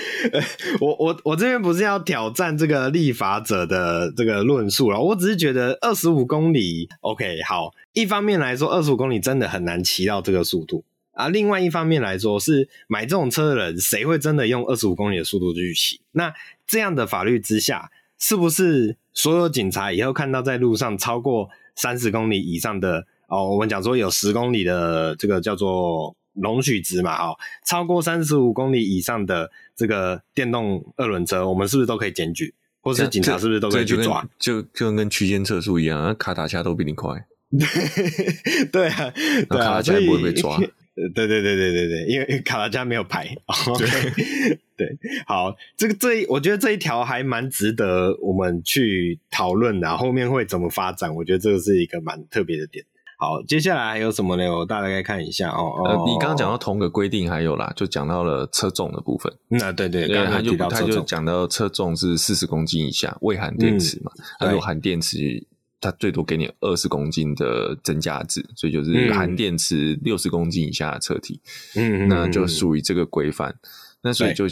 [0.78, 10.84] 我我我这边不是要挑战这个立法者的这个论述了，我只是觉得二十五公里，OK，好，一方面来说，二十五公里真的很难骑到这个速度。
[11.18, 16.00] 啊，另外一方面来说，是买这种车的人，谁会真的用二十五公里的速度去骑？
[16.12, 16.32] 那
[16.64, 27.16] 这样的法律之下，是不是所有警察以后看到在路上超过三十公里以上的哦，我们讲说有十公里的这个叫做容许值嘛？
[27.20, 32.54] 哦，超过三十五公里以上的这个电动二轮车，我们是不是都可以检举？
[32.80, 34.24] 或是警察是不是都可以去抓？
[34.38, 37.26] 就就跟区间测速一样，卡达恰都比你快。
[38.70, 39.12] 对啊，
[39.50, 40.60] 对啊，所以不会被抓。
[41.14, 43.28] 对对对对对对，因为卡达加没有牌。
[43.78, 43.88] 对
[44.76, 51.14] 对，好，这个这一，我觉得这一条还蛮值得我们去讨论的，后面会怎么发展？
[51.14, 52.84] 我觉得这个是一个蛮特别的点。
[53.18, 54.48] 好，接下来还有什么呢？
[54.48, 55.72] 我大概看一下哦。
[55.84, 59.32] 呃，你刚刚讲到同个规定还有啦，就讲到了车重的部分。
[59.48, 65.44] 那、嗯、对对，刚刚他就他就讲到车重是四十公斤以下，未含电池嘛，如果含电池。
[65.80, 71.40] 它最多给你二十公斤的增加值，所以就是含电池六十公斤以下的车体，
[71.76, 73.54] 嗯，那就属于这个规范。
[74.00, 74.46] 那所以就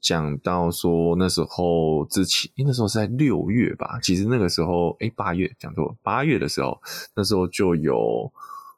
[0.00, 6.80] 讲到说，那时候之前，因为那时候是在六月吧，其实那个时候，哎八月讲错，八月的时候，
[7.14, 8.32] 那时候就有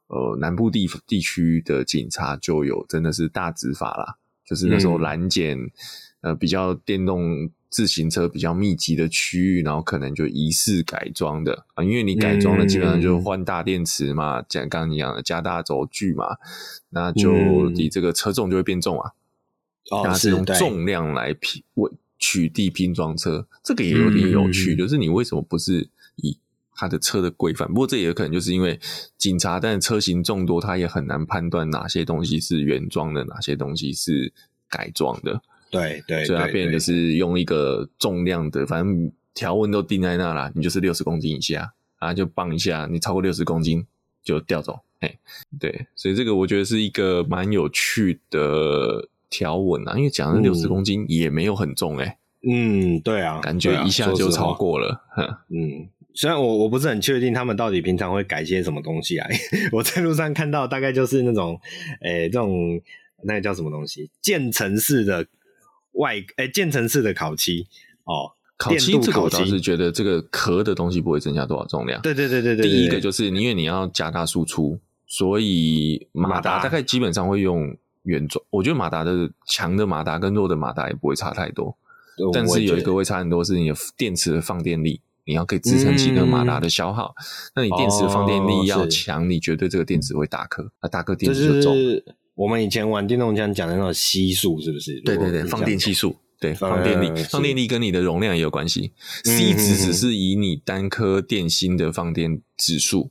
[0.08, 5.58] 呃南部地地区的警察就有真的是大执法啦，就是那时候拦检
[6.24, 7.52] 呃比较电动。
[7.70, 16.24] 自行车比较密集的区域，然后可能就疑似改装的啊，因为你改装的，基本上就换大电池嘛，像刚刚你讲的加大轴距嘛，
[16.90, 19.10] 那就你这个车重就会变重啊。
[19.90, 26.38] 哦、嗯，是用重量来拼为取缔拼装车，这个也有点有趣，就是你为什么不是以
[26.76, 27.66] 他的车的规范？
[27.66, 28.78] 不过这也可能就是因为
[29.18, 34.32] 警察，但车型众多，他也很难判断哪些东西是原装的，哪些东西是
[34.68, 35.42] 改装的。
[35.74, 43.84] 对对，所以它变成就是用一个重量的，反正条纹都定在那啦，你就是六十公斤以下啊，就绑一下，你超过六十公斤
[44.22, 44.78] 就调走。
[45.00, 45.18] 哎，
[45.58, 52.18] 对，所以这个我觉得是一个蛮有趣的条纹啊，因为讲的六十公斤也没有很重哎、欸。
[52.46, 55.02] 嗯，对啊，感觉一下就超过了。
[55.48, 59.28] 嗯，虽然我我不是很确定他们到底平常会改些什么东西啊，
[59.72, 61.60] 我在路上看到大概就是那种，
[62.02, 62.80] 诶，这种
[63.24, 65.26] 那个叫什么东西，渐层式的。
[65.94, 67.66] 外诶，渐层式的烤漆
[68.04, 72.00] 哦，烤漆这个我倒是觉得这个壳的东西不会增加多少重量。
[72.02, 78.44] 对对对对对，第一个就是因为你要加大输出，所以马达大概基本上会用原装。
[78.50, 81.76] 我觉得马达的强的马达跟弱的马达也不会差太多，
[82.33, 87.14] 但是有一个会差很多是你的电池的放电力，你要可以支撑起那个马达的消耗。
[87.16, 87.24] 嗯、
[87.57, 91.76] 那你电池的放电力要强，你绝对这个电池会打壳，那大颗电池就重。
[92.35, 95.01] 我们以前玩电动枪讲的那种系数是不是？
[95.01, 98.92] 对对对，放电系数，对，放电力，放电力跟你的容量也有关系。
[99.25, 103.11] C 值只是以你单颗电芯的放电指数。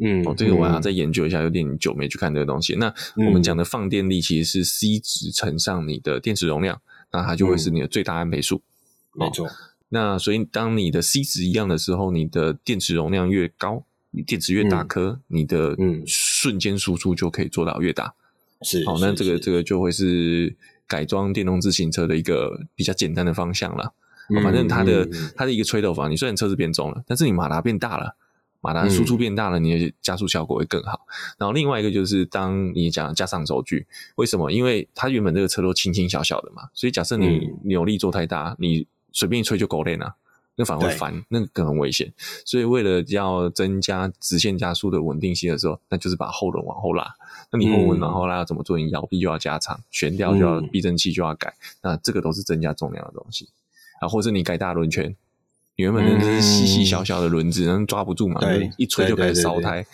[0.00, 2.74] 嗯，哦，这个我要再研究一下，有点久没去看这个东西。
[2.74, 6.82] 那我们讲的放电力其实是 C 值乘上你的电池容量，
[7.12, 8.60] 那它就会是你的最大安培数。
[9.14, 9.48] 没错。
[9.90, 18.12] 那所以当你的 C 值一样的时候，你的电池容量越高，你电池越大颗，你的瞬间输出就可以做到越大。
[18.62, 20.54] 是，好，那这个这个就会是
[20.86, 23.92] 改装电动自行车的一个比较简单的方向了。
[24.30, 28.16] 嗯、反正它的、嗯、它的一个吹头方，你虽然车子变重了，但是你马达变大了，
[28.62, 31.06] 马达输出变大了，你的加速效果会更好。
[31.06, 33.86] 嗯、然后另外一个就是，当你讲加上轴距，
[34.16, 34.50] 为什么？
[34.50, 40.14] 因为它原本这个车都轻轻小小的嘛，所以假设你扭力做太大，你随便一吹就狗链了。
[40.56, 42.12] 那反而会翻，那个更很危险。
[42.44, 47.14] 所以为了要增加直线加速的稳定性的时候，那就是把后轮往后拉。
[47.50, 48.78] 那你后轮往后拉要怎么做？
[48.78, 51.54] 你摇臂就要加长，悬吊就要避震器就要改。
[51.82, 53.48] 那这个都是增加重量的东西
[54.00, 55.16] 啊，或者你改大轮圈，
[55.74, 58.40] 原本那是细细小小的轮子，那抓不住嘛，
[58.78, 59.84] 一吹就开始烧胎，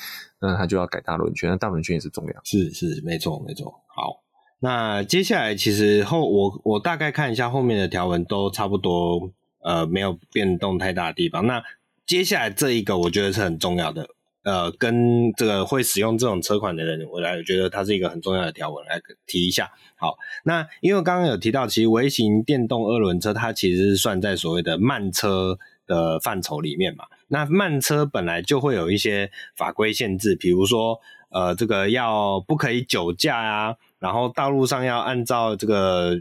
[0.40, 1.49] 那它就要改大轮圈。
[1.49, 2.38] 那大轮圈也是重量。
[2.44, 3.83] 是是，没错没错。
[3.87, 4.23] 好，
[4.59, 9.33] 那接下来其实后我我大概看一下后面的条文都差不多。
[9.62, 11.46] 呃，没有变动太大的地方。
[11.46, 11.62] 那
[12.07, 14.09] 接下来这一个，我觉得是很重要的。
[14.42, 19.70] 呃，跟这个会使用这种车款的人，我来觉得它是一个很重要的条文，来提一下。
[19.96, 27.05] 好，那因为刚刚有提到，其实微型电动二轮车，它其实是算在所谓的慢车的范畴里面嘛。
[27.29, 33.77] 那慢车本来就会有一些法规限制，比如说，呃，这个要不可以酒驾啊。
[33.99, 36.18] 然后道路上要按照这个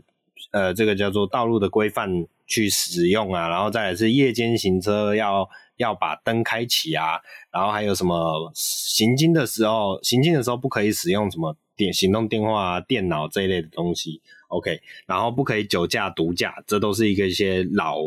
[0.51, 7.21] 呃这个叫做道路的规范去使用啊，然后再来是夜间行车要要把灯开启啊，
[7.53, 14.21] 然后还有什么行经的时候，行进的时候不可以使用什么电行动电话啊、电脑这一类的东西。
[14.49, 17.97] OK，然后不可以酒驾、毒驾，这都是一个一些老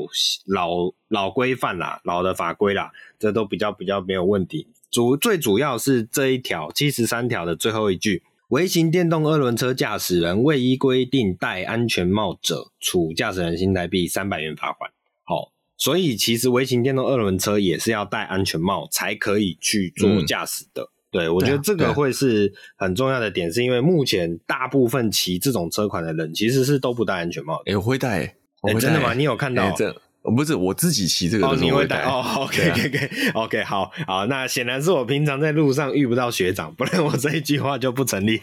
[0.46, 4.66] 老老规范啦、老的法规啦，这都比较比较没有问题。
[4.90, 14.90] 主最主要是这一条七十三条的最后一句：微型电动二轮车驾驶人未依规定戴安全帽者，处驾驶人新台币三百元罚款。
[15.24, 20.82] 好，所以其实微型电动二轮车也是要戴安全帽才可以去做驾驶的。
[20.82, 27.72] 嗯对，我觉得这个会是很重要的点，是因为目前大部分骑这种车款的人其实是都不戴安全帽的。
[27.72, 28.34] 哎，我会戴，
[28.80, 29.12] 真的吗？
[29.12, 29.70] 你有看到？
[29.72, 29.94] 这
[30.30, 38.40] 不是我自己骑这个哦，你会戴哦？OK，OK，OK，OK，好 好，那显然是我平常在路上遇不到学长，不然我这一句话就不成立。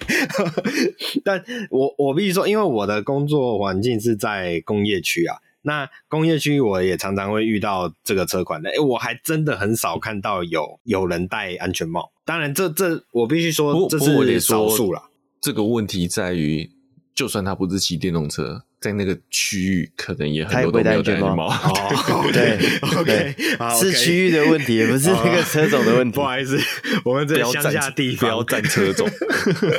[1.23, 5.37] 但我我必须说，因为我的工作环境是在工业区啊。
[5.61, 12.11] 那工业区我也常常会遇到这个车款的，诶我还真的很少看到有有人戴安全帽。
[12.25, 15.09] 当然这，这这我必须说，这是少数了。
[15.41, 16.71] 这个问题在于，
[17.13, 21.47] 就算他不是骑电动车，在那个区域可能也很多都没有戴安全帽。
[21.47, 22.57] 哦， 对
[22.97, 23.35] ，OK，
[23.79, 26.15] 是区域的问题，不是那个车种的问题。
[26.17, 26.57] 不好意思，
[27.03, 29.07] 我们这乡下地方不要占车种，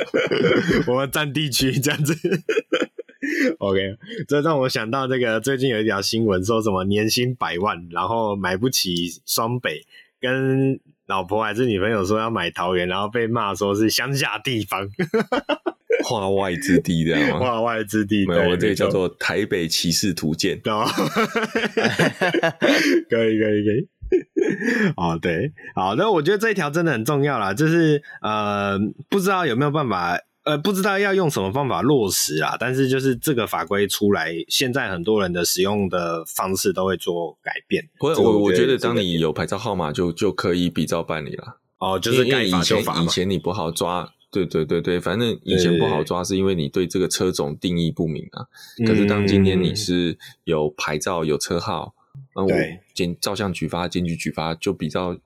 [0.87, 2.15] 我们占地区这样子。
[3.59, 3.79] OK，
[4.29, 9.87] 这让我想到这个最近有一条新闻，说什么年薪百万，然后买不起双北，
[10.21, 14.89] 跟老婆还是女朋友说要买桃园，然后被骂说是乡下地方，
[16.05, 17.39] 化外之地这样吗？
[17.39, 20.61] 化外之地，没有，我这个叫做台北骑士图鉴。
[20.63, 20.71] 可
[23.29, 23.89] 以，可以，可以。
[24.97, 30.19] 哦，对，好，那我觉得这一条真的很重要啦，就是呃，不知道有没有办法。
[30.43, 37.85] 呃，不知道要用什么方法落实啊，但是就是这个法规出来，现在很多人的使用的方式都会做改变。
[37.99, 41.61] 不会，我我觉得当你有牌照号码就就可以比照办理了。
[41.79, 43.03] 哦，就是该罚就罚嘛。
[43.03, 48.47] 以前你不好抓，对对对对，反正以前不好抓是因为你对这个车种定义不明啊。
[48.87, 51.95] 可是当今天你是有牌照有车号，
[52.37, 52.55] 那、嗯、我
[52.95, 55.19] 检照相举发、检举举发就比较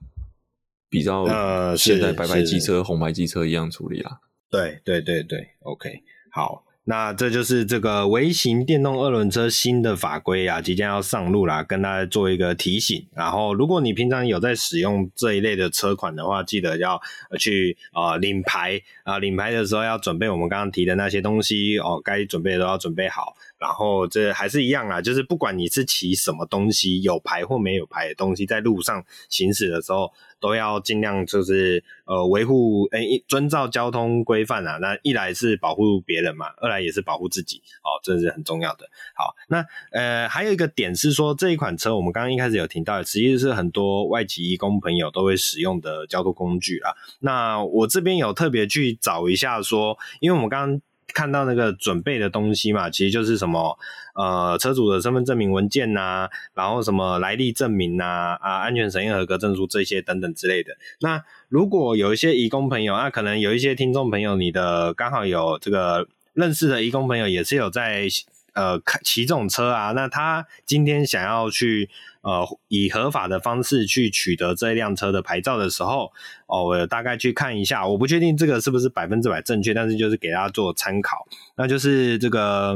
[0.89, 4.19] 比较呃，现在白牌机车、红牌机车一样处理啦。
[4.49, 13.07] 对对对对，OK，好，那这就是这个微型电动二轮车新的法规啊，即将要上路啦，跟大家做一个提醒。
[13.15, 17.01] 然后，如果你平常有在使用这一类的车款的话，记得要
[17.39, 23.35] 去呃领牌啊、领牌的时候要准备我们刚刚提的那些东西哦，该准备的都要准备好。
[23.57, 30.11] 然后这还是一样啊，就是不管你是骑什么东西，有牌或没有牌的东西，在路上行驶的时候，
[30.45, 34.77] 都要尽量就是呃维护诶遵照交通规范啊。
[34.77, 38.87] 那一来是保护别人嘛，二来也是保护自己哦，这是很重要的。
[39.15, 46.91] 好，那呃还有一个点是说，这一款车我们刚刚一开始有提到，其实是很多外籍义工朋友都会使用的交通工具啊。
[47.21, 50.81] 那我这边有特别去找一下说，因为我们刚刚。
[51.15, 53.79] 看到那个准备的东西嘛，其实就是什么
[54.13, 60.75] 呃车主的身份证明文件呐、然后什么来历证明呐啊，安全审验合格证书这些等等之类的。
[60.99, 68.07] 那如果有一些移工朋友，那、啊、可能有一些听众朋友，你的刚好有这个认识的移工朋友也是有在
[68.53, 71.89] 呃骑这种车啊，那他今天想要去。
[72.25, 76.11] 呃，以合法的方式去取得这辆车的牌照的时候，
[76.47, 81.27] 哦，我大概去看一下，我不确定这个是不是百分之百正确，但是就是给大家做参考。
[81.55, 82.75] 那就是这个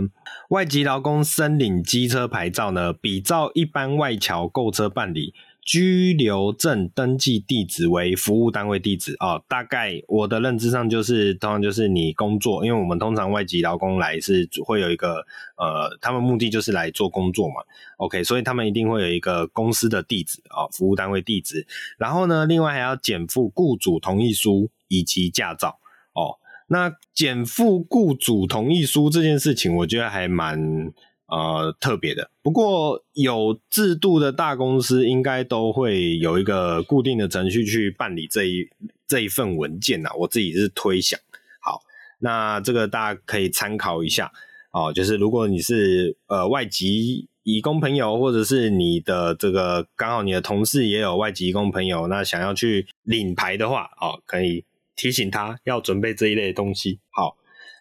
[0.49, 5.33] 外籍劳工申领机车牌照呢，比照一般外侨购车办理。
[5.69, 15.17] 居留证登记地址为服务单位地址哦，大概我的认知上就是，通常就是你工作，因为我们通常外籍劳工来是会有一个
[15.57, 17.57] 呃，他们目的就是来做工作嘛
[17.97, 21.67] ，OK，所以他们一定会有一个公司的地址啊、服务单位地址，
[21.99, 25.77] 然后呢，另外还要减负雇主同意书以及驾照
[26.13, 26.39] 哦。
[26.69, 30.91] 那减负雇主同意书这件事情，我觉得还蛮。
[31.29, 38.67] 呃，特别的，不过有制度的大公司应该都会有一个固定的程序去办理这一
[39.07, 40.09] 这一份文件呐。
[40.17, 41.19] 我自己是推想，
[41.61, 41.81] 好，
[42.19, 44.31] 那这个大家可以参考一下
[44.71, 44.91] 哦。
[44.91, 54.65] 就是如果你是呃外籍移工朋友，或者是你的这个刚好你的同事也有外籍移工朋友，那想要去领牌的话，哦，可以
[54.95, 56.97] 提醒他要准备这一类的东西。
[57.11, 57.37] 好。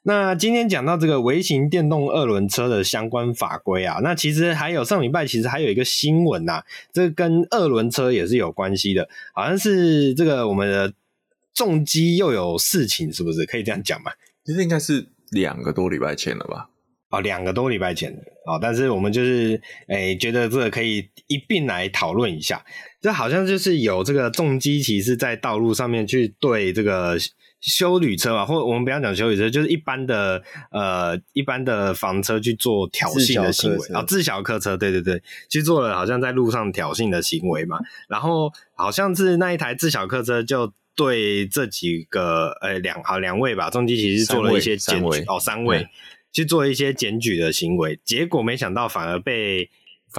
[0.08, 10.94] 那今天讲到这个微型电动二轮车的相关法规啊，那其实还有上礼拜其实还有一个新闻呐、啊，这跟二轮车也是有关系的，好像是这个我们的
[11.52, 14.10] 重机又有事情，是不是可以这样讲嘛？
[14.46, 16.70] 其实应该是两个多礼拜前了吧？
[17.10, 18.10] 哦，两个多礼拜前
[18.46, 22.64] 哦，但是我们就是诶、欸，觉得这个可以一并来讨论一下。
[23.02, 27.18] 这好像就是有这个重机骑士在道路上面去对这个
[27.60, 37.78] 休旅车嘛，或者我们不要讲修旅车，就是一般的呃一般的房车去做挑衅的行为啊，自小客车，对对对，去做了好像在路上挑衅的行为嘛。
[38.08, 45.88] 然后好像是那一台自小客车就对这几个呃两好两位吧，重机其实做了一些检举哦，三位。
[46.30, 49.70] 去做一些检举的行为，结果没想到反而被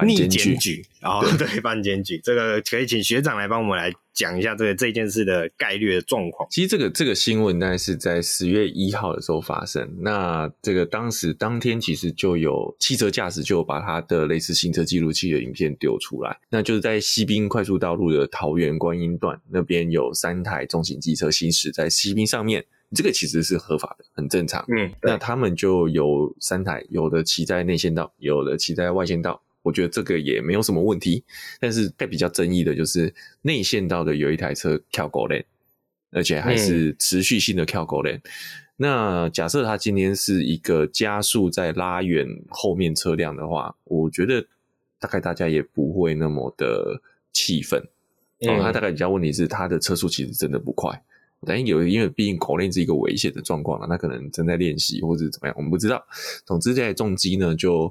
[0.05, 6.47] 逆检举，然后对反检举，这个可以请学长来帮我们来讲一下这个这件事的概率的状况。
[6.51, 22.65] 其实这个这个新闻大概是在十月一号的时候发生，那这个当时当天其实就有汽车驾驶就有把他的类似行车记录器的影片丢出来，那就是在西滨快速道路的桃园观音段那边有三台重型机车行驶在西滨上面。
[22.95, 24.65] 这个其实是合法的，很正常。
[24.67, 29.43] 嗯，那他们就有三台，有的骑在内线道，有的骑在外线道。
[29.61, 31.23] 我觉得这个也没有什么问题。
[31.59, 35.45] 但是带比较争议的就是内线道的有一台车跳狗链，
[36.11, 38.17] 而且还是持续性的跳狗链。
[38.17, 38.21] 嗯、
[38.77, 44.45] 那假设他今天是一个加速在拉远后面车辆的话，我觉得
[44.99, 47.01] 大概大家也不会那么的
[47.33, 47.81] 气愤。
[48.41, 51.03] 嗯，他大概比较问题是他的车速其实真的不快。
[51.45, 56.05] 但有，因为毕竟口令是一个危险的状况了，那可能正在练习或者怎么样，我们不知道。
[56.45, 57.89] 总之，这台重机呢就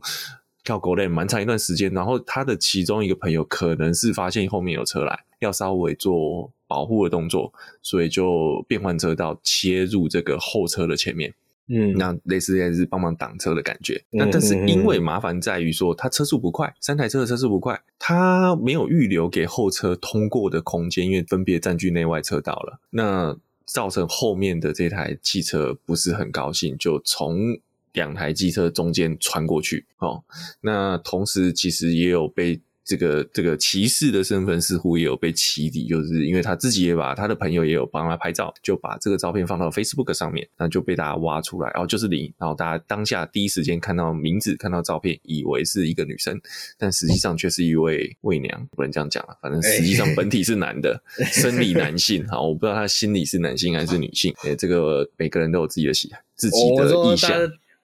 [0.68, 7.50] 跳狗链蛮长一段时间，然后他的其中一个朋友可能是发现后面有车来，要稍微做保护的动作，
[7.80, 11.32] 所以就变换车道切入这个后车的前面。
[11.68, 14.04] 嗯，那类似也是帮忙挡车的感觉。
[14.10, 22.78] 那但是因为麻烦在于说，他车速不快，三台车的车速不快，他没有预留给后车通过的空间，因为分别占据内外车道了。
[22.90, 27.58] 那造成后面的这台汽车不是很高兴，就从
[27.98, 29.84] 两台机车中间穿过去。
[29.98, 30.22] 哦，
[30.62, 32.60] 那同时其实也有被。
[32.88, 46.40] 这个这个骑士的身份似乎也有被起底，就是因为他自己也把他的朋友也有帮他拍照，就把这个照片放到 Facebook 上面，那就被大家挖出来，然后就是你，然后大家当下第一时间看到名字、看到照片，以为是一个女生，
[46.78, 50.98] 但实际上却是一位伪娘，不能这样讲了，反正实际上本体是男的，
[51.30, 57.38] 生理男性，好，我不知道他心理是男性还是女性，诶，这个每个人都有自己的喜自己的意向。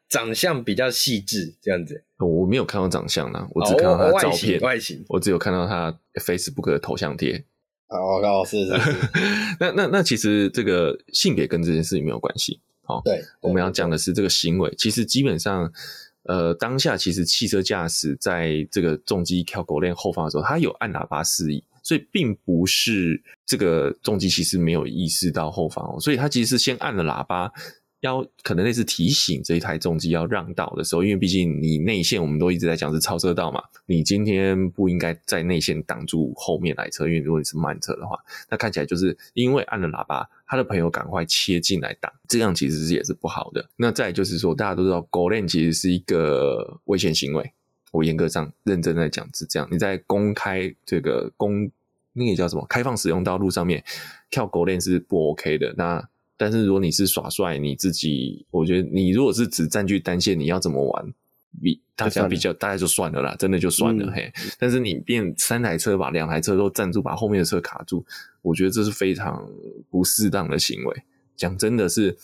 [0.09, 2.05] 长相比较细致，这样子。
[2.19, 4.59] 我没有看到长相呢，我只看到他的照片。
[4.59, 7.45] 哦、外形，我只有看到他 Facebook 的头像贴。
[7.89, 8.97] 哦，哦，是是是。
[9.61, 12.61] 那那那其实这个性别跟这件事情没有关系。
[12.83, 14.73] 好，对，我们要讲的是这个行为。
[14.77, 15.73] 其实基本上，
[16.25, 27.51] 呃，当下其实汽车驾驶在这个重机跳狗链后方的时候，他有按喇叭示意，所以并不是这个重机其实没有意识到后方，所以他其实是先按了喇叭。
[28.05, 38.19] 要可能类似提醒这一台重机要让道的时候，因为毕竟你内线我们都一直在讲是超车道嘛，你今天不应该在内线挡住后面来车，因为如果你是慢车的话，
[38.51, 43.67] 那看起来就是因为按了喇叭，他的朋友赶快切进来挡，这样其实是也是不好的。
[43.77, 47.53] 那再就是说，大家都知道狗链其实是一个危险行为，
[47.91, 51.71] 我严格上认真在讲是这样，你在公开这个公
[52.13, 53.83] 那个叫什么开放使用道路上面
[54.31, 55.75] 跳狗链是不 OK 的。
[55.79, 61.15] 那但是如果你是耍帅，你自己，我觉得你如果是只占据单线，你要怎么玩？
[61.63, 64.33] 比大家比较，大家就算了啦，真的就算了、嗯、嘿。
[64.59, 68.05] 但是你变三台车把两台车都占住，把后面的车卡住，
[68.43, 69.49] 我觉得这是非常
[69.89, 71.03] 不适当的行为。
[71.37, 72.17] 讲真的是，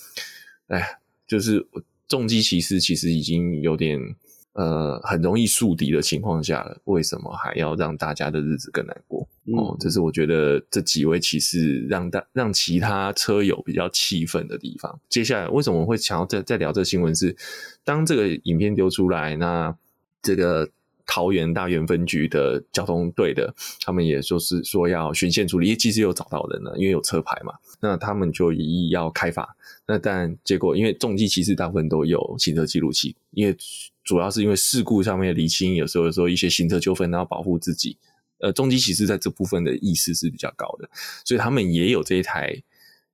[0.67, 1.67] 哎，就是
[2.09, 4.17] 重击骑士其实已经有点。
[4.53, 9.27] 呃，很容易树敌的情况下了，为什么还要让大家的日子更难过？
[9.47, 15.01] 哦，这是我觉得这几位骑士让大让其他车友比较气愤的地方。
[15.09, 17.35] 接下来为什么我会想要再再聊这个新闻是？
[17.83, 19.75] 当这个影片丢出来，那
[20.23, 20.69] 这个
[21.07, 29.57] 桃园大园分局的交通队的，他们也说是说要循线处理，因为其实有找到人了，因为有车牌嘛，那他们就一意要开罚。
[29.87, 33.57] 那但结果，因为重机骑士大部分都有行车记录器，因为。
[34.03, 37.97] 主要是因为事故上面的厘清，有时候有时候一些行车纠纷，然后保护自己。
[38.41, 40.89] 呃，重机其实在这部分的意识是比较高的，
[41.25, 42.63] 所以他们也有这一台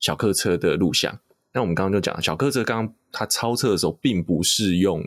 [0.01, 1.19] 小客车的录像。
[1.53, 5.03] 那我们刚刚就讲，小客车刚刚它超车的时候，并不是用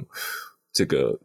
[0.73, 1.19] 这个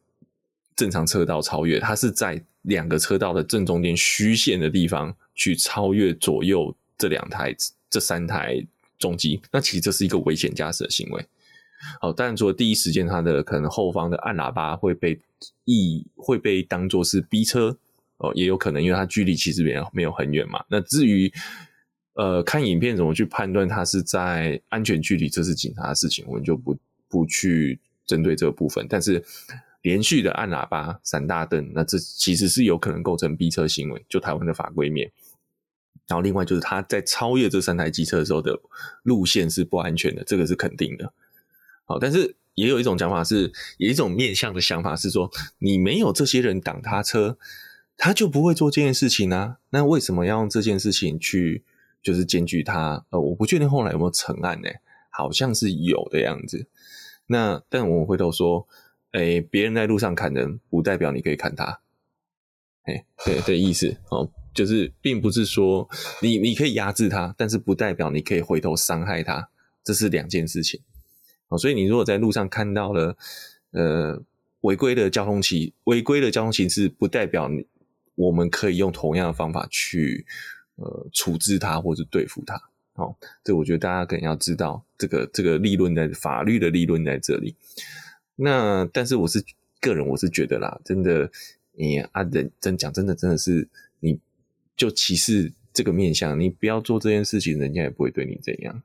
[0.76, 7.56] 正常车道超越，它是在两个车道的正中间虚线的地方去超越左右这两台、
[7.88, 8.66] 这三台
[8.98, 9.40] 重机。
[9.50, 11.26] 那其实这是一个危险驾驶的行为。
[12.00, 15.20] 好，当然说第一时间，他的可能后方的按喇叭会被
[15.64, 17.78] 意会被当作是逼车
[18.32, 20.64] 也有可能，因为它距离其实没有没有很远嘛。
[20.68, 21.30] 那至于
[22.14, 26.76] 呃看影片怎么去判断他是在安全距离，这是警察的事情，我们就不
[27.08, 29.22] 不去针对这个部分，但是
[29.82, 35.10] 连续的按喇叭、闪大灯，那这其实是有可能构成逼车行为，就台湾的法规面。
[36.06, 38.60] 然后另外就是他在超越这三台机车的时候的
[39.04, 41.12] 路线是不安全的，这个是肯定的。
[41.86, 47.38] 好，但是也有一种讲法是，有一种面向的想法是说，你没有这些人挡他车，
[47.96, 49.58] 他就不会做这件事情啊。
[49.70, 51.64] 那为什么要用这件事情去
[52.02, 53.04] 就是检举他？
[53.10, 54.68] 呃，我不确定后来有没有成案呢？
[55.10, 56.66] 好像是有的样子。
[57.26, 58.66] 那但我们回头说，
[59.12, 61.80] 哎，别人在路上砍人，不代表你可以砍他。
[62.82, 64.30] 哎，对的意思哦。
[64.52, 65.88] 就是，并不是说
[66.22, 69.48] 你你可以压制他，但是不代表你可以回头伤害他，
[69.82, 70.80] 这是两件事情。
[71.48, 73.16] 哦，所以你如果在路上看到了
[73.72, 74.22] 呃
[74.60, 77.66] 违规的交通骑违规的交通形式，不代表你
[78.14, 80.26] 我们可以用同样的方法去
[80.76, 82.60] 呃处置他或者对付他。
[82.94, 87.56] 哦，这我觉得大家可能要知道这个这个立论在法律的立论在这里。
[88.36, 89.44] 那但是我是
[89.80, 91.30] 个人，我是觉得啦，真的
[91.72, 93.68] 你啊人真讲真的真的是
[94.00, 94.20] 你。
[94.76, 98.82] 就歧视这个面向，你不要做这件事情，人家也不会对你怎样。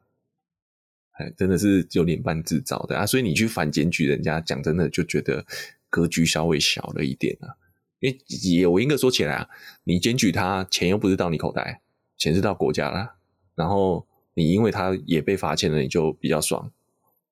[1.14, 3.08] 哎，真的是有点半自找的啊！
[3.08, 5.44] 所以你去反检举人家，讲真的就觉得
[5.90, 7.58] 格局稍微小了一点啊。
[8.00, 9.48] 因为也我应该说起来啊，
[9.84, 11.82] 你检举他，钱又不是到你口袋，
[12.18, 13.16] 钱是到国家啦。
[13.56, 16.72] 然后你因为他也被罚钱了，你就比较爽，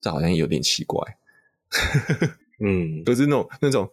[0.02, 1.00] 这好像有点奇怪。
[2.60, 3.90] 嗯， 不是那种那种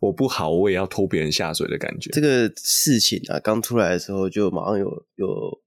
[0.00, 2.10] 我不好，我也要拖别人下水的感觉。
[2.10, 5.60] 这个事情啊，刚出来的时候就马上有有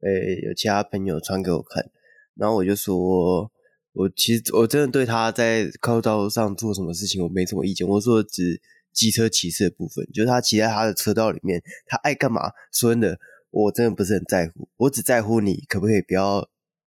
[0.00, 1.90] 诶、欸、有其他朋友传给我看，
[2.34, 3.50] 然后我就说，
[3.92, 7.86] 我其实我真的对他在高速道路上做什么事情我没什么意见。
[7.86, 8.60] 我说指
[8.98, 13.18] 机车骑士的部分，就是他骑在他的车道里面，他爱干嘛，说真的，
[13.50, 16.48] 我真的不是很在乎，我只在乎你可不可以不要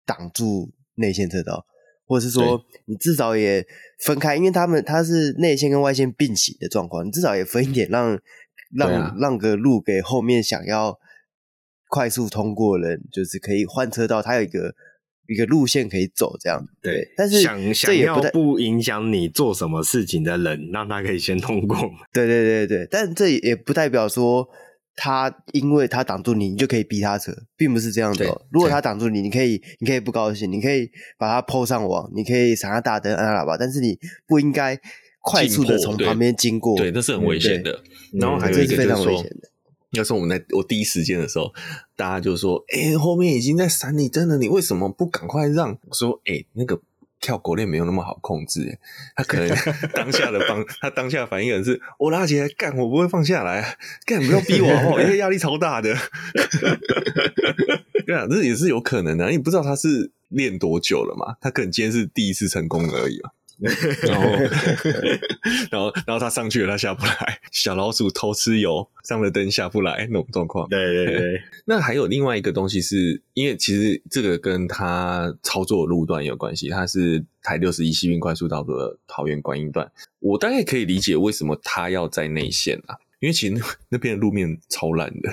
[0.05, 1.67] 挡住内线车道。
[2.07, 3.67] 或者是说，你至少也
[3.99, 8.11] 分开，因为他们他是内线跟外线并行的状况，你至少也分一点让，
[8.77, 10.99] 让让、啊、让个路给后面想要
[11.89, 14.75] 快速通过的人，就是可以换车道，他有一个
[15.29, 17.12] 一个路线可以走，这样对。
[17.16, 21.79] 但是想想要不影响你做什么事情的人，让他可以先通过。
[22.12, 24.49] 对对对对，但这也不代表说。
[24.97, 28.43] 他因为他挡住你，你就可以逼他车，并不是这样的哦。
[28.53, 34.79] 如果他挡住你，你可以，你可以不高兴，你可以把他 PO 上网，你可以闪下大灯、按下喇叭，但是你不应该
[35.20, 37.83] 快速的从旁边经过，对，那是很危险的。
[38.12, 39.25] 然后还有一个就是说，
[39.95, 41.53] 要是我们在我第一时间的时候，
[41.97, 46.80] 大家就说：“哎、欸，后面已经在闪你灯了，你为什么不赶快让？”我说：“哎、那个。”
[47.20, 48.78] 跳国链没有那么好控制，
[49.16, 49.49] 他可能
[49.95, 55.97] 当下的方，他当下的反应可能是我拉起来干，我不会放下来，干不要逼我，因为压力超大的。
[58.05, 61.36] 对啊，这也是有可能的，你不知道他是练多久了嘛？
[61.40, 63.30] 他可能今天是第一次成功而已嘛。
[63.59, 64.31] 然后，
[65.71, 67.39] 然后，然后他上去了，他下不来。
[67.53, 70.69] 小老鼠偷吃油，上了灯下不来那种状况。
[70.69, 71.43] 对对对。
[71.65, 76.69] 那还有另外一个东西是，是因为其实这个跟他操作路段有关系。
[76.69, 85.33] 他是台六十一西滨快速道路的桃园观音段，我大概可以理解为什么他要在内线啊，因为其实那边的路面超烂的，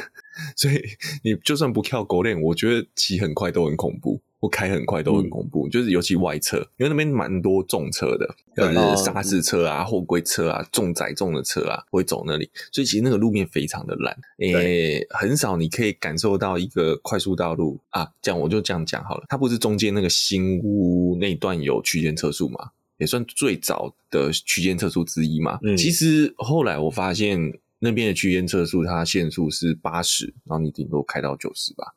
[0.55, 0.81] 所以
[1.25, 4.21] 你就算不跳狗链，我觉得骑很快都很恐怖。
[4.39, 18.09] 不开很快都很恐怖，嗯、就是尤其外侧，因为那边蛮多重车的，就是砂石车啊、货柜车啊、重载重的车啊会走那里，所以其实那个路面非常的烂，诶、欸，很少你可以感受到一个快速道路啊。
[18.19, 25.59] 这样我就这样讲好了，它不是中间那个新屋那段有区间测速嘛，也算最早的区间测速之一嘛。
[25.61, 31.95] 嗯、其实后来我发现那边的区间测速，它限速是八十，然后你顶多开到九十吧。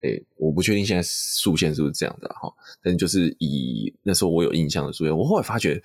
[0.00, 2.50] 诶、欸，我不确定现在速限是不是这样的哈，
[2.82, 5.80] 但就是以那时候我有印象的速限，我后来发觉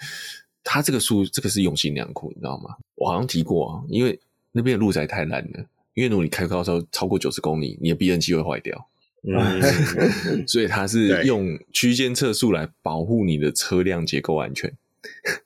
[0.64, 2.78] 它这个速这个是用心良苦，你知道吗？
[2.96, 4.18] 我好像提过啊，因为
[4.54, 8.90] 那边的路实在太烂了，因为如果你开高速超过九十公里，你的避震器会坏掉，
[9.24, 9.62] 嗯、
[10.48, 14.74] 所以它是用区间测速来保护你的车辆结构安全。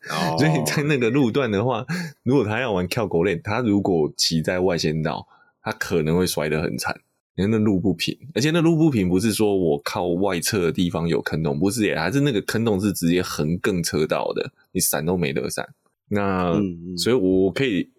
[0.09, 1.85] 哦、所以在那个路段的话，
[2.23, 5.27] 如果他要玩跳狗链，他如果骑在外线道，
[5.61, 7.01] 他可能会摔得很惨。
[7.35, 15.67] 因为那路不平，而且那路不平不是说我靠外侧的地方有坑洞，不是耶，还是那个坑洞是直接横亘车道的，你闪都没得闪。
[16.09, 17.89] 那、嗯、所以我可以，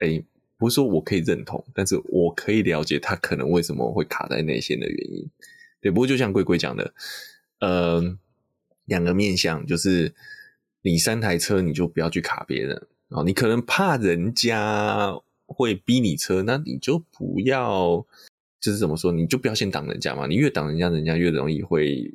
[0.00, 0.24] 哎、欸，
[0.58, 5.24] 不是说我可以认同，但是我可以了解他可能为什么会卡在内线的原因。
[5.80, 6.92] 对，不过就像龟龟讲的，
[7.60, 8.02] 呃，
[8.86, 10.12] 两个面向就是
[10.82, 15.14] 你三台车你就不要去卡别人，然后你可能怕人家
[15.46, 18.06] 会逼你车，那你就不要。
[18.60, 20.26] 就是怎么说，你就不要先挡人家嘛。
[20.26, 22.12] 你越挡人家，人家越容易会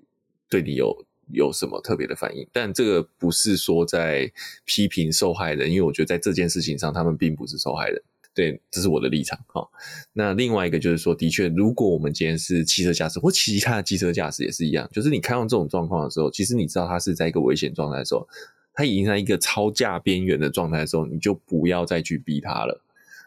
[0.47, 0.95] 对你有
[1.31, 2.47] 有什么特别的反应。
[2.53, 4.31] 但这个不是说在
[4.63, 7.99] 批评受害人，因为我觉得在这件事情上，他们并不是受害人。
[8.35, 9.39] 对，这是我的立场。
[9.47, 9.67] 哈，
[10.13, 18.27] 那另外一个就是说，的确，如果我们今天是汽车驾驶或其他的机车驾驶也是一样，就是你看到这种状况的时候，其实你知道他是在一个危险状态的时候，
[18.75, 22.83] 他已经在一个超价边缘的状态的时候，你就不要再去逼他了。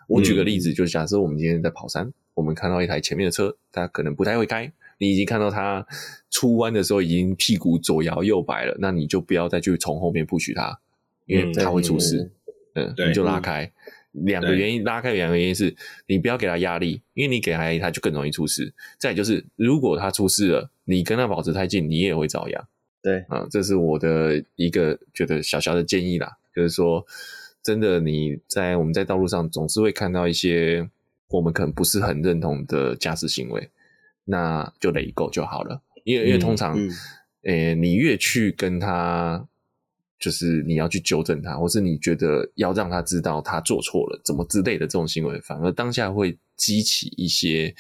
[0.07, 5.87] 我举个例子，就是假设我们今天在跑山，我们看到一台前面的车，他可能不太会开，你已经看到他
[6.31, 10.79] 出弯的时候已经屁股左摇右摆了，那你就不要再去从后面 push 他，
[11.27, 12.31] 因为他会出事。
[12.75, 13.71] 嗯，你就拉开。
[14.13, 15.75] 两个原因拉开，两个原因是
[16.07, 18.73] 你不要给他压力，因为你给他压力，他就更容易出事。
[18.99, 22.69] 再就是，如果他出事了，你跟他保持太近，你也会遭殃。
[23.03, 27.05] 对啊，这是我的一个觉得小小的建议啦，就是说，
[27.63, 30.89] 真的你在我们在道路上总是会看到一些
[31.29, 33.71] 我们可能不是很认同的驾驶行为，
[34.25, 35.81] 那就 let go 就好了。
[36.05, 36.89] 因为因为通常，诶、
[37.43, 39.47] 嗯欸，你越去跟他。
[40.21, 47.73] 就是你要去纠正他，或是你觉得要让他知道他做错了，怎么之类的这种行为，反而当下会激起一些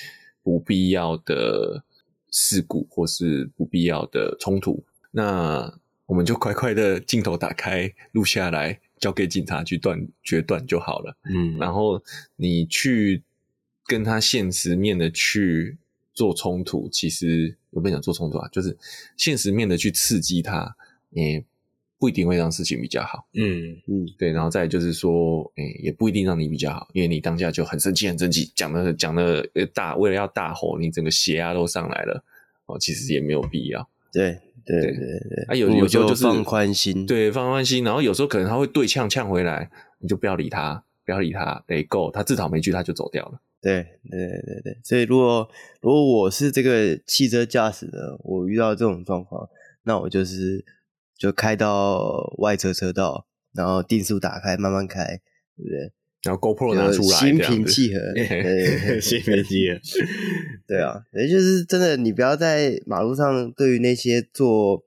[0.45, 1.83] 不必要的
[2.31, 4.85] 事故，或是不必要的冲突。
[5.19, 11.17] 那我们就快快的镜头打开，录下来，交给警察去断决断就好了。
[11.25, 12.01] 嗯，然后
[12.37, 13.25] 你去
[13.85, 15.77] 跟他现实面的去
[16.15, 18.49] 做冲突，其实有没有想做冲突啊？
[18.53, 18.79] 就是
[19.17, 20.77] 现实面的去刺激他，
[21.11, 21.45] 也
[21.99, 29.45] 不一定会让事情比较好，嗯嗯，对，然后再就是说，诶、欸，也不一定让你比较好，因为你当下就很生气，很生气，讲的讲的
[29.75, 32.23] 大，为了要大吼，你整个血压都上来了，
[32.67, 34.39] 哦，其实也没有必要，对
[34.69, 45.49] 对对对，啊，有有时候就是放宽心，对，放宽心，然后有时候可能他会对呛呛回来，你就不要理他，不要理他，得够，他自讨没趣，他就走掉了，对对对对，所以如果
[45.81, 49.49] 如果我是这个汽车驾驶的，我遇到这种状况，
[49.85, 50.65] 那我就是。
[51.19, 55.05] 就开到外侧车道，然后定速打开，慢慢开，
[55.57, 55.93] 对不对？
[56.23, 59.79] 然后 GoPro 拿出来，心平气和， 对，心平气和，
[60.67, 64.83] 对啊，也就是真的，你不要在马路上对于那些做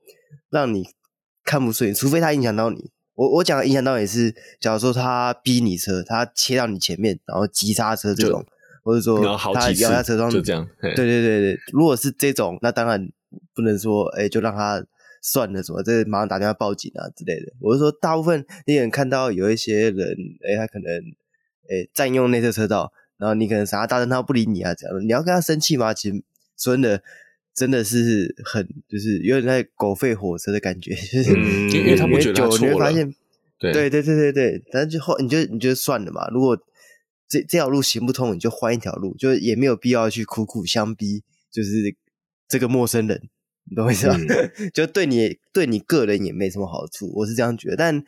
[0.49, 0.85] 让你
[1.45, 2.91] 看不顺眼，除非他影响到你。
[3.15, 8.45] 我我讲的影响到也是，假如说他逼你车，他切到你前面，然后急刹车这种，
[8.83, 9.19] 或者说
[9.53, 10.67] 他摇下车窗，就这样。
[10.81, 13.09] 对对对对，如果是这种，那当然
[13.55, 14.83] 不能说，哎，就让他。
[15.23, 17.53] 算了，什么这马上打电话报警啊之类的。
[17.59, 20.99] 我是说，大部分你可能看到有一些人，哎他可能
[21.71, 25.93] 诶占用内侧车道，然后你可能闪他大灯，他不理你啊，这样你要跟他生气吗？
[25.93, 26.21] 其实
[26.57, 27.01] 说真的，
[27.55, 33.15] 真的是很就是有点在狗吠火车的感觉，就是、嗯、因为他不觉得他错了，你会发现，
[33.57, 36.27] 对对对对对对，但是就后你就你就算了嘛。
[36.29, 36.57] 如果
[37.27, 41.95] 这这条路行不通，你就换一条路，就也没有必要去苦苦相逼，就是
[42.47, 43.29] 这个陌生人。
[43.69, 44.17] 你懂我意思吧？
[44.17, 47.75] 嗯、 就对你对你个人也没什么好处，我是这样觉得。
[47.77, 48.03] 但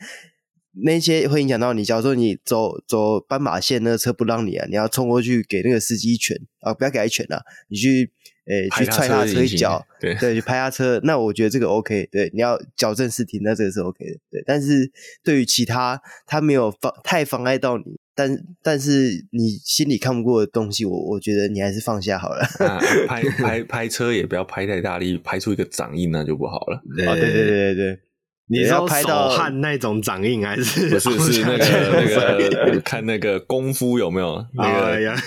[0.82, 8.10] 那些会影响到你，假如说你走走斑马线，那个车不让你啊，你要冲过去给那个司机一拳啊，不要给他一拳啊，你去
[8.46, 14.42] 诶、欸、去踹他车一脚， 对对，去拍他车，那我觉得这个 OK，对，你要矫正视听，那这个是 OK 的，对。
[14.46, 14.90] 但是
[15.22, 17.84] 对于其他他没有妨太妨碍到你。
[18.16, 22.44] 但但是你心里看不过的东西，我我觉得你还是放下好了。
[22.60, 26.76] 啊、拍 拍拍车也不要拍太大力，拍出一个掌印那就不好了。
[26.76, 27.98] 啊对对对对对，
[28.46, 30.88] 你是要拍到汗那种掌印还是？
[30.90, 32.06] 不是 是那个那
[32.72, 34.68] 个 看那个功夫有没有那个？
[34.86, 35.14] 哎呀，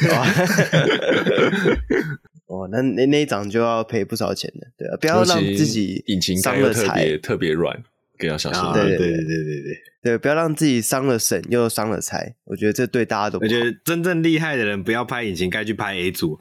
[2.47, 7.83] 哦，那那那一掌就要赔不少钱的，对啊，不要让自己引擎伤了特别特别软。
[8.19, 12.33] 更要小心，对对对对对对对，不要让自己伤了神又伤了财。
[12.45, 13.45] 我觉得这对大家都不。
[13.45, 16.35] 我觉得真正厉害的人不要拍引擎盖，去拍 A 组，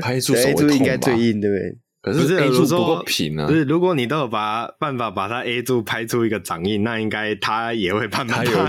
[0.00, 0.36] 拍 A 组？
[0.70, 1.76] 应该最硬，对不对？
[2.02, 3.46] 可是 A 柱不够平啊。
[3.46, 8.66] 不是，如果你都有把办法把它 A 柱拍出一个掌印，那应该他也会判判他，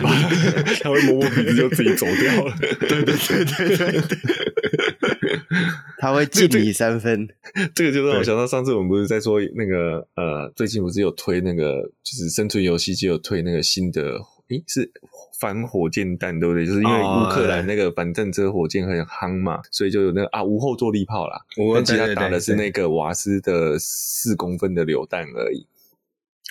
[0.82, 2.54] 他 会摸摸鼻子就自己走掉了。
[2.80, 4.18] 对对对对对，对。
[6.00, 7.28] 他 会敬你三分，
[7.74, 14.20] 这个就让我想到上次我们不是在说那个呃，最近不是有推那个就是生存游戏，就有推那个新的，
[14.54, 14.92] 诶，是
[15.40, 16.66] 反火箭弹对不对？
[16.66, 21.40] 就是因为乌克兰那个反战车火箭很夯嘛，所以就有那个啊无后坐力炮啦，
[21.76, 25.66] 但其实他打的是那个瓦斯的四公分的榴弹而已。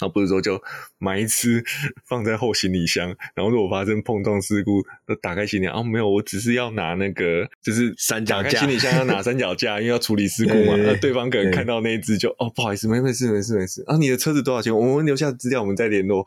[0.03, 0.61] 他不是说就
[0.99, 1.65] 买一只
[2.09, 5.73] 放在后行李箱，然后如果发生碰撞事故，都打开行李箱。
[5.73, 8.59] 哦，没有，我只是要拿那个，就是三脚架。
[8.59, 10.75] 行李箱要拿三脚架，因为要处理事故嘛。
[10.77, 13.85] 那对，对方可能看到那一只就哦，不好意思，没没事没事没事。
[13.87, 14.77] 啊，你的车子多少钱？
[14.77, 16.27] 我们留下资料，我们再联络。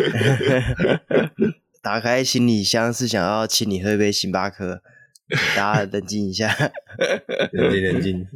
[1.80, 4.82] 打开行李箱是想要请你喝一杯星巴克，
[5.56, 6.54] 大家冷静一下，
[7.52, 8.26] 冷静冷静。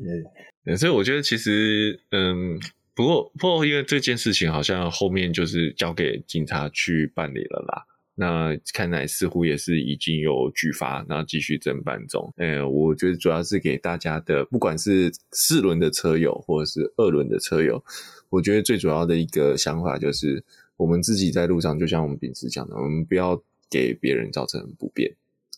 [0.65, 2.59] 对，所以我觉得其实嗯。
[2.95, 7.87] 不过不过因为这件事情好像后面就是交给警察去办理了啦。
[8.17, 12.33] 那看来似乎也是已经有举发，然后继续侦办中。
[12.37, 17.85] 呃，我觉得主要是给大家的，不管是四轮的车友或者是二轮的车友，
[18.31, 20.45] 我觉得最主要的一个想法就是，
[20.77, 25.13] 我们自己在路上，就像我们平时讲的，我们不要给别人造成不便。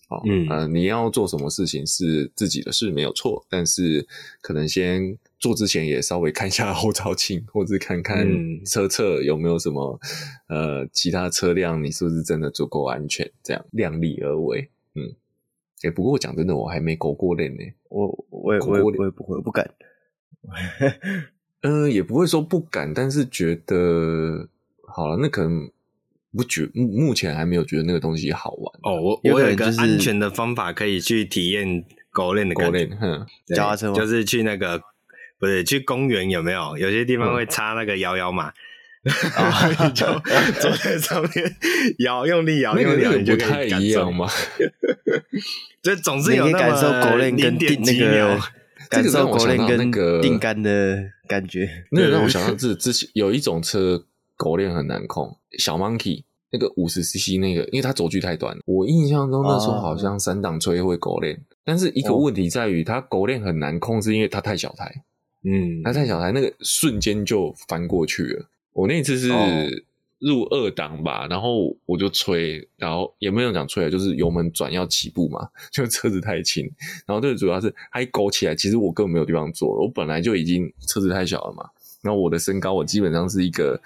[0.09, 4.07] 好，嗯，呃，你要做什么事情是自己的事没有错，但是
[4.41, 8.27] 可能先做之前也稍微看一下后照镜，或者看看
[8.65, 10.01] 车侧有没有什么、
[10.49, 13.31] 嗯、呃其他车辆，你是不是真的足够安全？
[13.43, 14.71] 这样量力而为。
[14.95, 15.15] 嗯，
[15.83, 19.71] 哎、欸，不过我讲真的，我还没勾过链呢，我我也我也我也不会，我不敢。
[21.63, 24.49] 嗯、呃，也不会说不敢，但是觉得
[24.87, 25.71] 好了，那可能。
[26.37, 29.01] 不觉目目前还没有觉得那个东西好玩哦。
[29.01, 34.79] 我我有一个安全的方法可以去体验狗链的狗链，哼，脚踏车就是去那个
[35.39, 36.77] 不是去公园有没有？
[36.79, 38.53] 有些地方会插那个摇摇马，
[39.03, 40.07] 然后你就
[40.61, 41.57] 坐在上面
[42.01, 43.71] 摇，用力摇，用力摇，你就可以感受。
[43.71, 44.29] 不太一样吗？
[45.83, 48.41] 就总是有那感受狗链跟定那个
[48.89, 51.69] 感受狗链跟那个定杆的感觉。
[51.91, 54.05] 那个让我想到是之前有一种车。
[54.39, 58.55] 狗链很难控，小 Monkey 那个五十 CC 那个，因为它轴距太短。
[58.67, 64.95] 我印象中那时候好像三档吹会狗链，但是一个问题在于它狗链很难控，制因为它太小台。
[65.49, 68.47] 嗯，它太小台，那个瞬间就翻过去了。
[68.73, 69.29] 我那次是
[70.19, 76.69] 入二档吧，然后我就吹，然后也没有讲吹了，就是油门转要起步嘛， 就车子太轻。
[77.07, 81.65] 然后最主要是它一勾起来，其实我根本没有地方坐，我本来就已经车子太小了嘛。
[82.03, 83.81] 然后我的身高，我基本上是一个。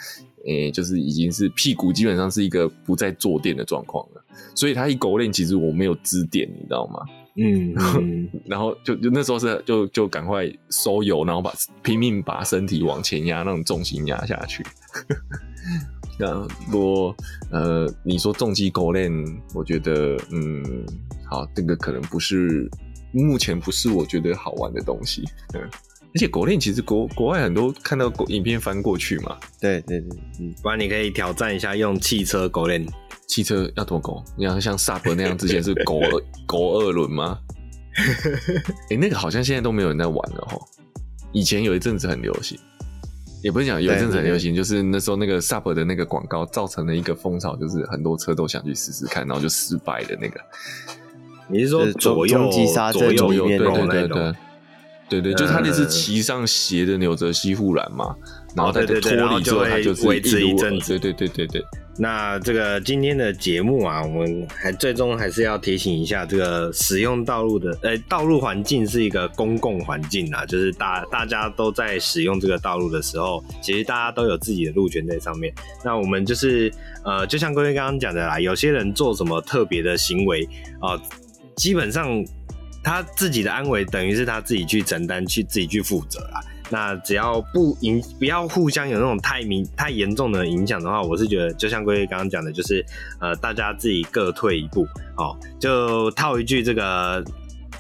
[0.47, 7.01] 诶、欸，就是已经是屁股基本上是一个不再坐垫的状况了，所以它一勾链，其实我没有支点，你知道吗？
[7.41, 14.63] 嗯，嗯然后就就那时候是就就赶快收油，然后把拼命把身体往前压，那种重心压下去。
[16.21, 17.17] 那如果
[17.51, 19.11] 呃你说重机狗链，
[19.55, 20.63] 我觉得嗯
[21.31, 22.69] 好，这个可能不是
[23.13, 25.25] 目前不是我觉得好玩的东西。
[25.55, 25.63] 嗯
[26.13, 32.85] 而且狗链其实国国外很多看到狗影片翻过去嘛，对对对，嗯，不然你可以挑战一下用汽车狗链，
[33.31, 34.21] 汽车要多狗？
[34.37, 36.11] 你要像 Sub 那样之前是狗二
[36.49, 37.39] 狗二轮吗？
[37.97, 40.61] 哎、欸，那个好像现在都没有人在玩了齁。
[41.31, 42.59] 以前有一阵子很流行，
[43.41, 50.41] 也不是讲有一阵子很流行，就是那时候那个 Sub 的那个广告造成了一个风潮，就是很多车都想去试试看，然后就失败的那个。
[51.47, 54.35] 你是说左右左右右对对对对。
[55.09, 58.15] 对对，就是他那是骑上斜的纽泽西护栏嘛，
[58.57, 60.99] 然后在这脱离之后，他就维持一阵子。
[60.99, 61.65] 对对对对对。
[61.99, 75.53] 那这个今天的节目啊，我们还最终还是要提醒一下，这个使用道路的，呃，道路环境是一个公共环境啊，就是大大家都在使用这个道路的时候，其实大家都有自己的路权在上面。
[75.85, 76.73] 那我们就是，
[77.05, 80.49] 呃，就像各位刚刚讲的啦，有些人做什么特别的行为
[80.81, 81.01] 啊，
[81.57, 82.25] 基本上。
[82.83, 86.41] 他自己的安危等于是他自己去承担，去自己去负责啦。
[86.71, 92.85] 那只要不影，不要互相有那种太明、太严重的影响的话，我是觉得，就像龟龟刚刚讲的，就是
[93.21, 95.37] 呃，大家自己各退一步哦。
[95.59, 97.23] 就套一句这个，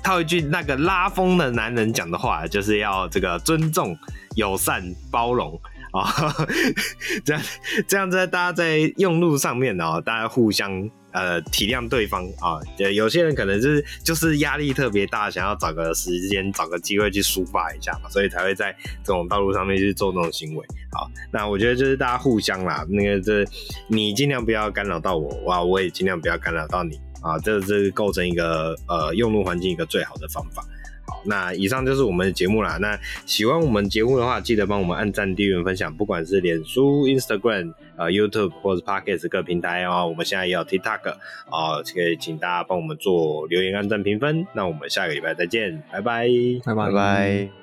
[0.02, 3.96] 套一句那个拉风的男人讲的话，就是要这个尊重、
[4.34, 5.58] 友善、包容
[5.92, 6.46] 啊、哦，
[7.24, 7.42] 这样
[7.88, 10.90] 这样在大家在用路上面哦，大家互相。
[11.12, 12.60] 呃，体谅对方啊，
[12.94, 20.64] 有些人可能就是就是压力特别大，想要找个时间、找个机会去抒发一下嘛，所以才会在这种道路上面去做这种行为。
[20.92, 23.44] 好，那我觉得就是大家互相啦，那个这
[23.88, 30.64] 你尽量不要干扰到我，哇，我也尽量不要干扰到你啊，这这是构成一个呃用路环境一个最好的方法。
[31.06, 32.76] 好那以上就是我们的节目啦。
[32.80, 32.96] 那
[33.26, 40.08] 喜欢我们节目的话，记得帮我们按赞、订阅、分享，不管是脸书、Instagram、呃 YouTube 或者 Podcast 各平台哦。
[40.08, 41.12] 我们现在也有 TikTok
[41.50, 44.46] 哦，可以请大家帮我们做留言、按赞、评分。
[44.54, 46.26] 那我们下个礼拜再见，拜拜，
[46.64, 46.86] 拜拜。
[46.86, 47.59] 拜拜。